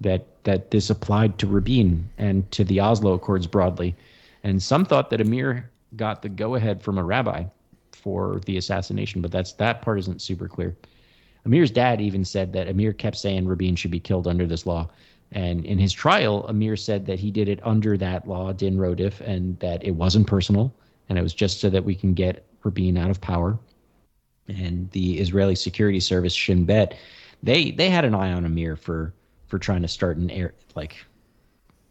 [0.01, 3.95] that that this applied to Rabin and to the Oslo Accords broadly,
[4.45, 7.45] and some thought that Amir got the go ahead from a rabbi
[7.93, 10.77] for the assassination, but that's that part isn't super clear.
[11.45, 14.89] Amir's dad even said that Amir kept saying Rabin should be killed under this law,
[15.33, 19.21] and in his trial, Amir said that he did it under that law, Din Rodef,
[19.21, 20.73] and that it wasn't personal,
[21.09, 23.59] and it was just so that we can get Rabin out of power.
[24.49, 26.97] And the Israeli security service, Shin Bet,
[27.43, 29.13] they they had an eye on Amir for
[29.49, 30.97] for trying to start an air like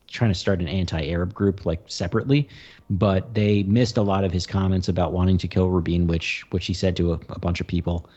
[0.07, 2.48] trying to start an anti-Arab group like separately,
[2.90, 6.65] but they missed a lot of his comments about wanting to kill Rabin, which which
[6.65, 8.10] he said to a, a bunch of people.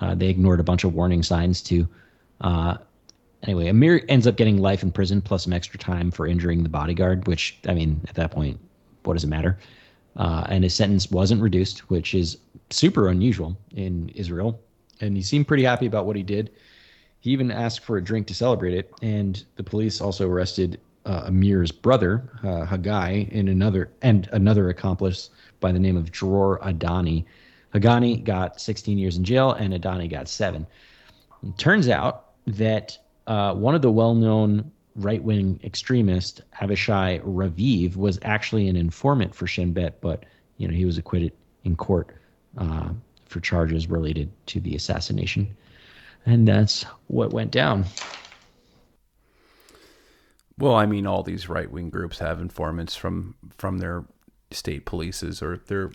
[0.00, 1.88] Uh, they ignored a bunch of warning signs too.
[2.40, 2.76] Uh,
[3.42, 6.68] anyway, Amir ends up getting life in prison plus some extra time for injuring the
[6.68, 8.58] bodyguard, which, I mean, at that point,
[9.04, 9.58] what does it matter?
[10.16, 12.38] Uh, and his sentence wasn't reduced, which is
[12.70, 14.60] super unusual in Israel.
[15.00, 16.50] And he seemed pretty happy about what he did.
[17.20, 18.92] He even asked for a drink to celebrate it.
[19.02, 25.30] And the police also arrested uh, Amir's brother, uh, Hagai, and another and another accomplice
[25.60, 27.24] by the name of Dror Adani.
[27.74, 30.66] Hagani got 16 years in jail, and Adani got seven.
[31.46, 38.68] It turns out that uh, one of the well-known right-wing extremists, Avishai Raviv, was actually
[38.68, 40.26] an informant for Shin Bet, but
[40.58, 41.32] you know he was acquitted
[41.64, 42.14] in court
[42.58, 42.90] uh,
[43.26, 45.56] for charges related to the assassination,
[46.26, 47.84] and that's what went down.
[50.58, 54.04] Well, I mean, all these right-wing groups have informants from from their
[54.50, 55.90] state polices or their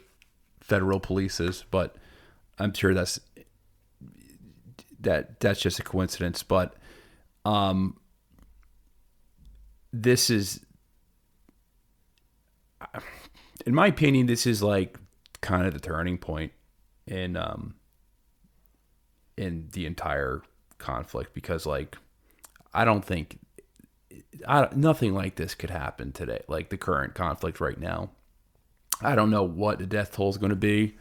[0.60, 1.98] federal polices, but
[2.58, 3.20] I'm sure that's
[5.02, 6.42] that that's just a coincidence.
[6.42, 6.76] But
[7.46, 7.98] um,
[9.94, 10.62] this is,
[13.68, 14.98] in my opinion, this is like
[15.46, 16.52] kind of the turning point
[17.06, 17.76] in um
[19.38, 20.42] in the entire
[20.80, 21.98] conflict because like
[22.74, 23.38] I don't think
[24.48, 28.10] I, nothing like this could happen today, like the current conflict right now.
[29.02, 30.96] I don't know what the death toll is going to be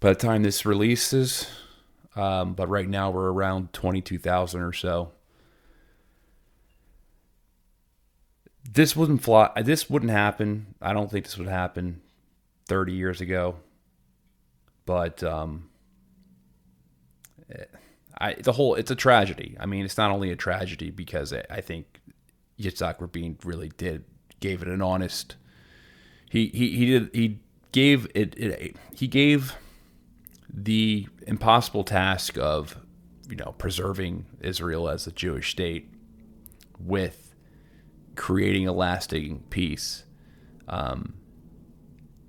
[0.00, 1.46] by the time this releases,
[2.16, 5.12] um, but right now we're around 22,000 or so.
[8.68, 9.50] This wouldn't fly.
[9.62, 10.74] This wouldn't happen.
[10.80, 12.00] I don't think this would happen
[12.66, 13.56] 30 years ago.
[14.86, 15.70] But um,
[18.18, 19.56] I, the whole it's a tragedy.
[19.58, 22.00] I mean, it's not only a tragedy because I, I think
[22.58, 24.04] Yitzhak Rabin really did
[24.40, 25.36] gave it an honest.
[26.30, 27.40] He he he did he
[27.72, 29.54] gave it, it he gave
[30.52, 32.78] the impossible task of
[33.28, 35.90] you know preserving Israel as a Jewish state
[36.78, 37.34] with
[38.14, 40.04] creating a lasting peace.
[40.68, 41.14] Um,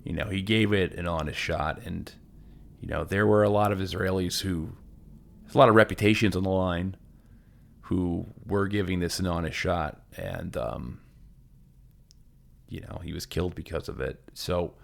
[0.06, 2.10] you know, he gave it an honest shot, and
[2.80, 4.70] you know there were a lot of Israelis who,
[5.54, 6.96] a lot of reputations on the line,
[7.82, 11.02] who were giving this an honest shot, and um,
[12.70, 14.22] you know he was killed because of it.
[14.36, 14.76] So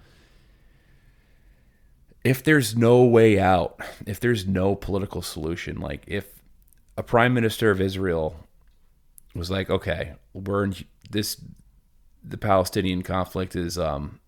[2.24, 6.42] if there's no way out, if there's no political solution, like if
[6.98, 8.48] a prime minister of Israel
[9.36, 10.76] was like, okay, we're in
[11.12, 11.40] this,
[12.24, 14.20] the Palestinian conflict is um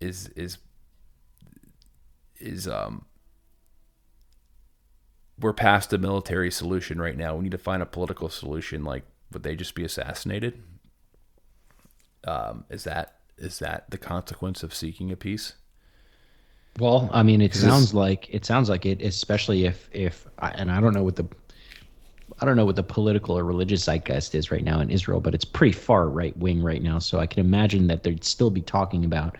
[0.00, 0.58] is is
[2.38, 3.04] is um
[5.38, 7.36] we're past a military solution right now.
[7.36, 8.84] We need to find a political solution.
[8.84, 10.62] Like, would they just be assassinated?
[12.24, 15.54] Um, is that is that the consequence of seeking a peace?
[16.78, 20.80] Well, I mean, it sounds like it sounds like it, especially if if and I
[20.80, 21.26] don't know what the
[22.40, 25.34] I don't know what the political or religious zeitgeist is right now in Israel, but
[25.34, 26.98] it's pretty far right wing right now.
[26.98, 29.36] So I can imagine that they'd still be talking about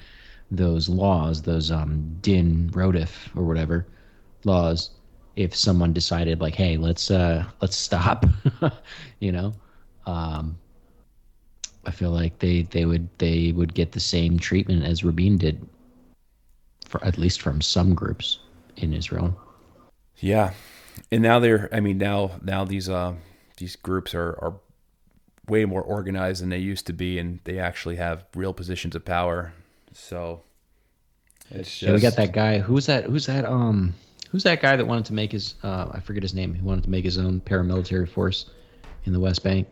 [0.51, 3.87] those laws, those um, din rodef or whatever
[4.45, 4.91] laws,
[5.37, 8.25] if someone decided like, hey, let's uh, let's stop,
[9.21, 9.53] you know.
[10.07, 10.57] Um,
[11.85, 15.67] I feel like they they would they would get the same treatment as Rabin did,
[16.87, 18.39] for at least from some groups
[18.77, 19.39] in Israel.
[20.19, 20.53] Yeah,
[21.13, 21.69] and now they're.
[21.73, 23.15] I mean, now now these uh
[23.59, 24.55] these groups are are
[25.49, 29.05] way more organized than they used to be, and they actually have real positions of
[29.05, 29.53] power.
[29.97, 30.43] So
[31.51, 32.59] it's just, yeah, we got that guy.
[32.59, 33.05] Who's that?
[33.05, 33.45] Who's that?
[33.45, 33.95] Um,
[34.31, 35.55] who's that guy that wanted to make his?
[35.63, 36.55] Uh, I forget his name.
[36.55, 38.51] He wanted to make his own paramilitary force
[39.05, 39.69] in the West Bank.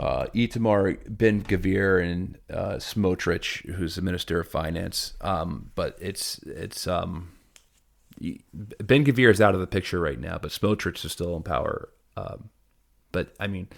[0.00, 5.14] Uh, Itamar Ben Gvir and uh, Smotrich, who's the Minister of Finance.
[5.20, 7.30] Um, but it's it's um,
[8.20, 11.88] Ben Gvir is out of the picture right now, but Smotrich is still in power.
[12.16, 12.50] Um,
[13.12, 13.68] but I mean,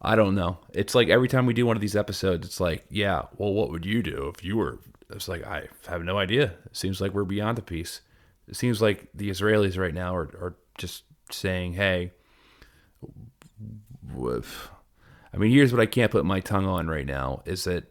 [0.00, 0.58] I don't know.
[0.72, 3.70] It's like every time we do one of these episodes, it's like, yeah, well, what
[3.70, 4.78] would you do if you were?
[5.10, 6.52] It's like I have no idea.
[6.66, 8.00] It seems like we're beyond the peace.
[8.48, 12.12] It seems like the Israelis right now are are just saying, hey.
[15.32, 17.84] I mean, here's what I can't put my tongue on right now: is that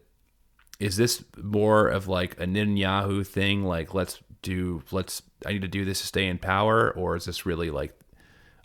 [0.78, 3.64] is this more of like a Netanyahu thing?
[3.64, 7.24] Like, let's do let's I need to do this to stay in power, or is
[7.24, 7.98] this really like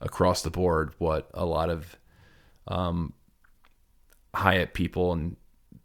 [0.02, 1.96] across the board what a lot of
[2.68, 3.14] um,
[4.34, 5.36] Hyatt people and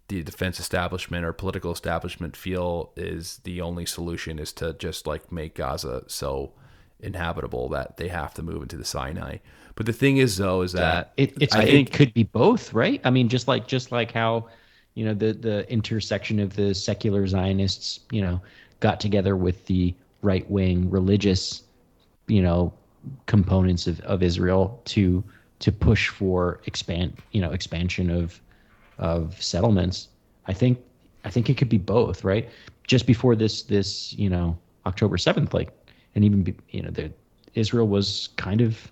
[0.08, 5.32] the defense establishment or political establishment feel is the only solution is to just like
[5.32, 6.52] make Gaza so
[7.00, 9.38] inhabitable that they have to move into the Sinai.
[9.74, 12.72] But the thing is, though, is that it, it's I, think, it could be both,
[12.72, 13.00] right?
[13.04, 14.48] I mean, just like just like how
[14.94, 18.40] you know the the intersection of the secular Zionists, you know,
[18.80, 21.64] got together with the right wing religious,
[22.26, 22.72] you know,
[23.26, 25.22] components of, of Israel to
[25.58, 28.40] to push for expand you know expansion of
[28.98, 30.08] of settlements.
[30.46, 30.78] I think
[31.24, 32.48] I think it could be both, right?
[32.86, 34.56] Just before this this you know
[34.86, 35.70] October seventh, like,
[36.14, 37.10] and even be, you know the
[37.54, 38.90] Israel was kind of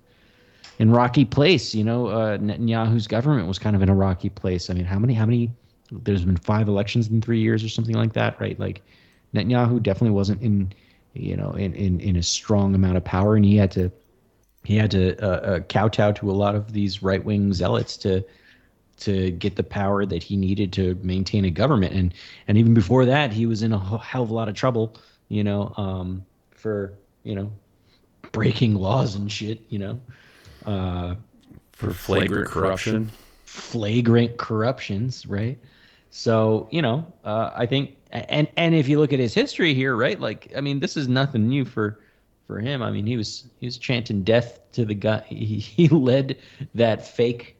[0.78, 1.74] in rocky place.
[1.74, 4.70] You know, uh, Netanyahu's government was kind of in a rocky place.
[4.70, 5.50] I mean, how many how many?
[5.92, 8.58] There's been five elections in three years or something like that, right?
[8.58, 8.82] Like
[9.34, 10.72] Netanyahu definitely wasn't in,
[11.12, 13.92] you know, in, in, in a strong amount of power, and he had to
[14.64, 18.24] he had to uh, uh, kowtow to a lot of these right wing zealots to
[18.96, 22.14] to get the power that he needed to maintain a government, and
[22.48, 24.96] and even before that, he was in a hell of a lot of trouble,
[25.28, 27.52] you know, um, for you know
[28.32, 30.00] breaking laws and shit, you know,
[30.64, 31.14] uh,
[31.72, 32.92] for flagrant, flagrant corruption.
[32.92, 35.58] corruption, flagrant corruptions, right?
[36.10, 39.94] So you know, uh, I think, and and if you look at his history here,
[39.96, 40.18] right?
[40.18, 41.98] Like, I mean, this is nothing new for
[42.46, 42.82] for him.
[42.82, 45.24] I mean, he was he was chanting death to the guy.
[45.28, 46.38] He, he led
[46.74, 47.56] that fake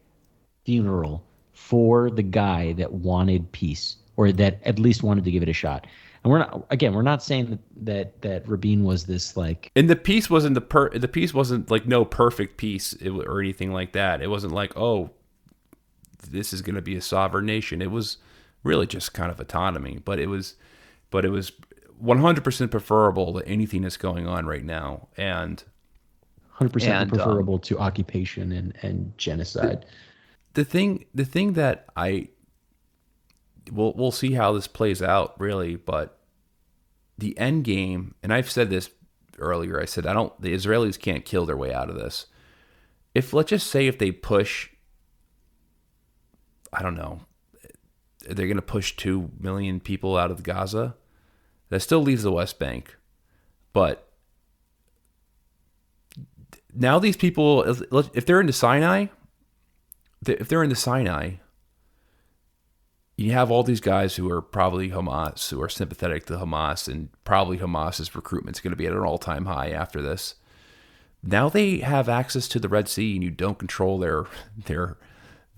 [0.65, 5.49] funeral for the guy that wanted peace, or that at least wanted to give it
[5.49, 5.87] a shot.
[6.23, 9.91] And we're not again, we're not saying that that, that Rabin was this like And
[9.91, 13.93] the piece wasn't the per the piece wasn't like no perfect piece or anything like
[13.93, 14.23] that.
[14.23, 15.11] It wasn't like oh,
[16.31, 17.83] this is going to be a sovereign nation.
[17.83, 18.19] It was
[18.63, 20.57] really just kind of autonomy, but it was,
[21.11, 21.53] but it was
[22.03, 25.09] 100% preferable to anything that's going on right now.
[25.17, 25.63] And
[26.51, 29.87] hundred percent And, um, preferable to occupation and and genocide.
[30.55, 32.29] the thing the thing that I
[33.73, 36.19] we'll we'll see how this plays out really, but
[37.19, 38.91] the end game, and I've said this
[39.39, 42.27] earlier, I said I don't the Israelis can't kill their way out of this.
[43.15, 44.71] If let's just say if they push
[46.73, 47.21] I don't know,
[48.23, 50.97] they're going to push 2 million people out of Gaza,
[51.75, 52.97] that still leaves the West Bank.
[53.73, 54.09] But
[56.73, 57.65] now these people
[58.15, 59.07] if they're into Sinai,
[60.25, 61.33] if they're in the Sinai,
[63.17, 67.09] you have all these guys who are probably Hamas, who are sympathetic to Hamas, and
[67.25, 70.37] probably Hamas's recruitment is going to be at an all-time high after this.
[71.25, 74.27] Now they have access to the Red Sea, and you don't control their
[74.67, 74.97] their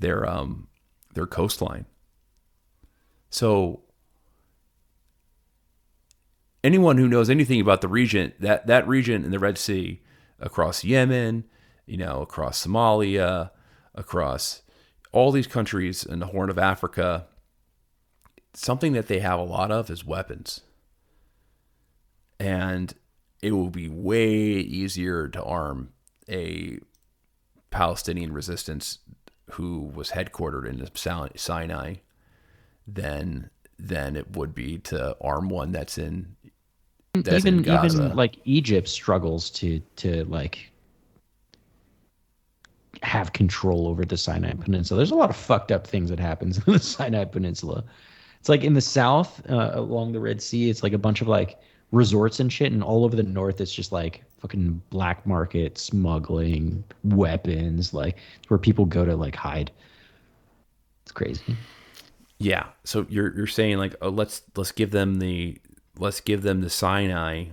[0.00, 0.68] their um
[1.12, 1.84] their coastline.
[3.28, 3.82] So
[6.66, 10.02] anyone who knows anything about the region, that that region in the Red Sea,
[10.40, 11.44] across Yemen,
[11.86, 13.50] you know, across Somalia,
[13.94, 14.62] across
[15.12, 17.26] all these countries in the Horn of Africa,
[18.52, 20.62] something that they have a lot of is weapons.
[22.40, 22.92] And
[23.40, 25.92] it will be way easier to arm
[26.28, 26.80] a
[27.70, 28.98] Palestinian resistance
[29.52, 31.94] who was headquartered in the Sinai
[32.86, 36.34] than than it would be to arm one that's in
[37.22, 40.70] that's even even like Egypt struggles to to like
[43.02, 44.98] have control over the Sinai Peninsula.
[44.98, 47.84] There's a lot of fucked up things that happens in the Sinai Peninsula.
[48.40, 51.28] It's like in the south, uh, along the Red Sea, it's like a bunch of
[51.28, 51.58] like
[51.92, 56.84] resorts and shit, and all over the north, it's just like fucking black market smuggling,
[57.04, 58.16] weapons, like
[58.48, 59.70] where people go to like hide.
[61.02, 61.56] It's crazy.
[62.38, 62.66] Yeah.
[62.84, 65.58] So you're you're saying like oh let's let's give them the
[65.98, 67.46] let's give them the Sinai.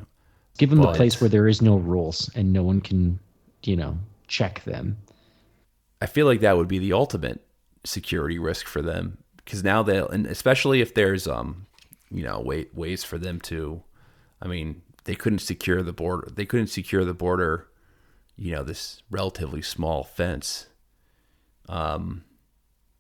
[0.57, 3.19] Give them But- the place where there is no rules and no one can,
[3.63, 3.97] you know,
[4.27, 4.97] check them.
[6.01, 7.45] I feel like that would be the ultimate
[7.85, 11.65] security risk for them because now they'll and especially if there's um
[12.09, 13.83] you know way, ways for them to
[14.41, 17.67] I mean they couldn't secure the border they couldn't secure the border
[18.37, 20.67] you know this relatively small fence
[21.67, 22.23] um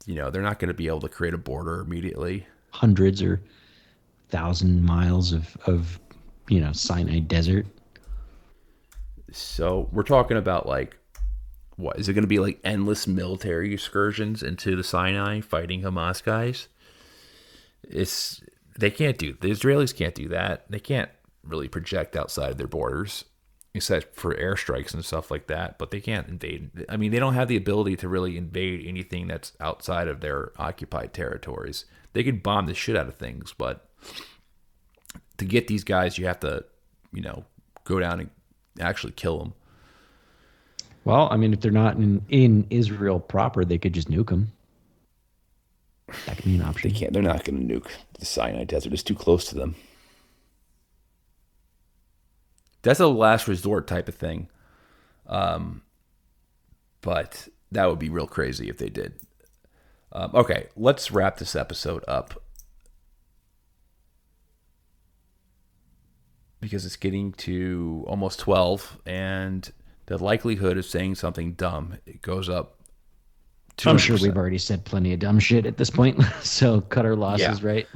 [0.05, 3.41] you know they're not going to be able to create a border immediately hundreds or
[4.33, 5.99] thousand miles of of
[6.49, 7.67] you know Sinai desert.
[9.31, 10.97] So we're talking about like
[11.75, 16.23] what is it going to be like endless military excursions into the Sinai fighting Hamas
[16.23, 16.67] guys?
[17.83, 18.41] It's
[18.77, 20.65] they can't do the Israelis can't do that.
[20.67, 21.11] They can't
[21.43, 23.25] really project outside of their borders
[23.75, 26.85] except for airstrikes and stuff like that, but they can't invade.
[26.89, 30.51] I mean, they don't have the ability to really invade anything that's outside of their
[30.57, 31.85] occupied territories.
[32.13, 33.89] They could bomb the shit out of things, but
[35.37, 36.63] to get these guys, you have to,
[37.11, 37.45] you know,
[37.83, 38.29] go down and
[38.79, 39.53] actually kill them.
[41.05, 44.51] Well, I mean, if they're not in in Israel proper, they could just nuke them.
[46.25, 46.91] That could be an option.
[46.91, 47.13] They can't.
[47.13, 47.89] They're not going to nuke
[48.19, 48.93] the Sinai Desert.
[48.93, 49.75] It's too close to them.
[52.83, 54.49] That's a last resort type of thing.
[55.27, 55.81] Um,
[57.01, 59.13] but that would be real crazy if they did.
[60.11, 62.42] Um, okay, let's wrap this episode up
[66.63, 69.71] because it's getting to almost twelve, and
[70.07, 72.79] the likelihood of saying something dumb it goes up.
[73.85, 77.15] I'm sure we've already said plenty of dumb shit at this point, so cut our
[77.15, 77.67] losses, Yeah.
[77.67, 77.87] right?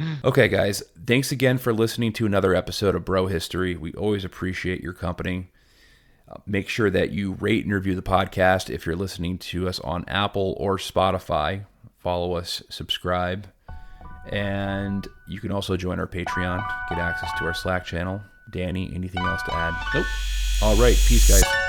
[0.24, 3.76] Okay, guys, thanks again for listening to another episode of Bro History.
[3.76, 5.50] We always appreciate your company.
[6.28, 9.78] Uh, make sure that you rate and review the podcast if you're listening to us
[9.80, 11.66] on Apple or Spotify.
[11.98, 13.48] Follow us, subscribe,
[14.32, 18.22] and you can also join our Patreon, get access to our Slack channel.
[18.50, 19.74] Danny, anything else to add?
[19.94, 20.06] Nope.
[20.62, 21.65] All right, peace, guys.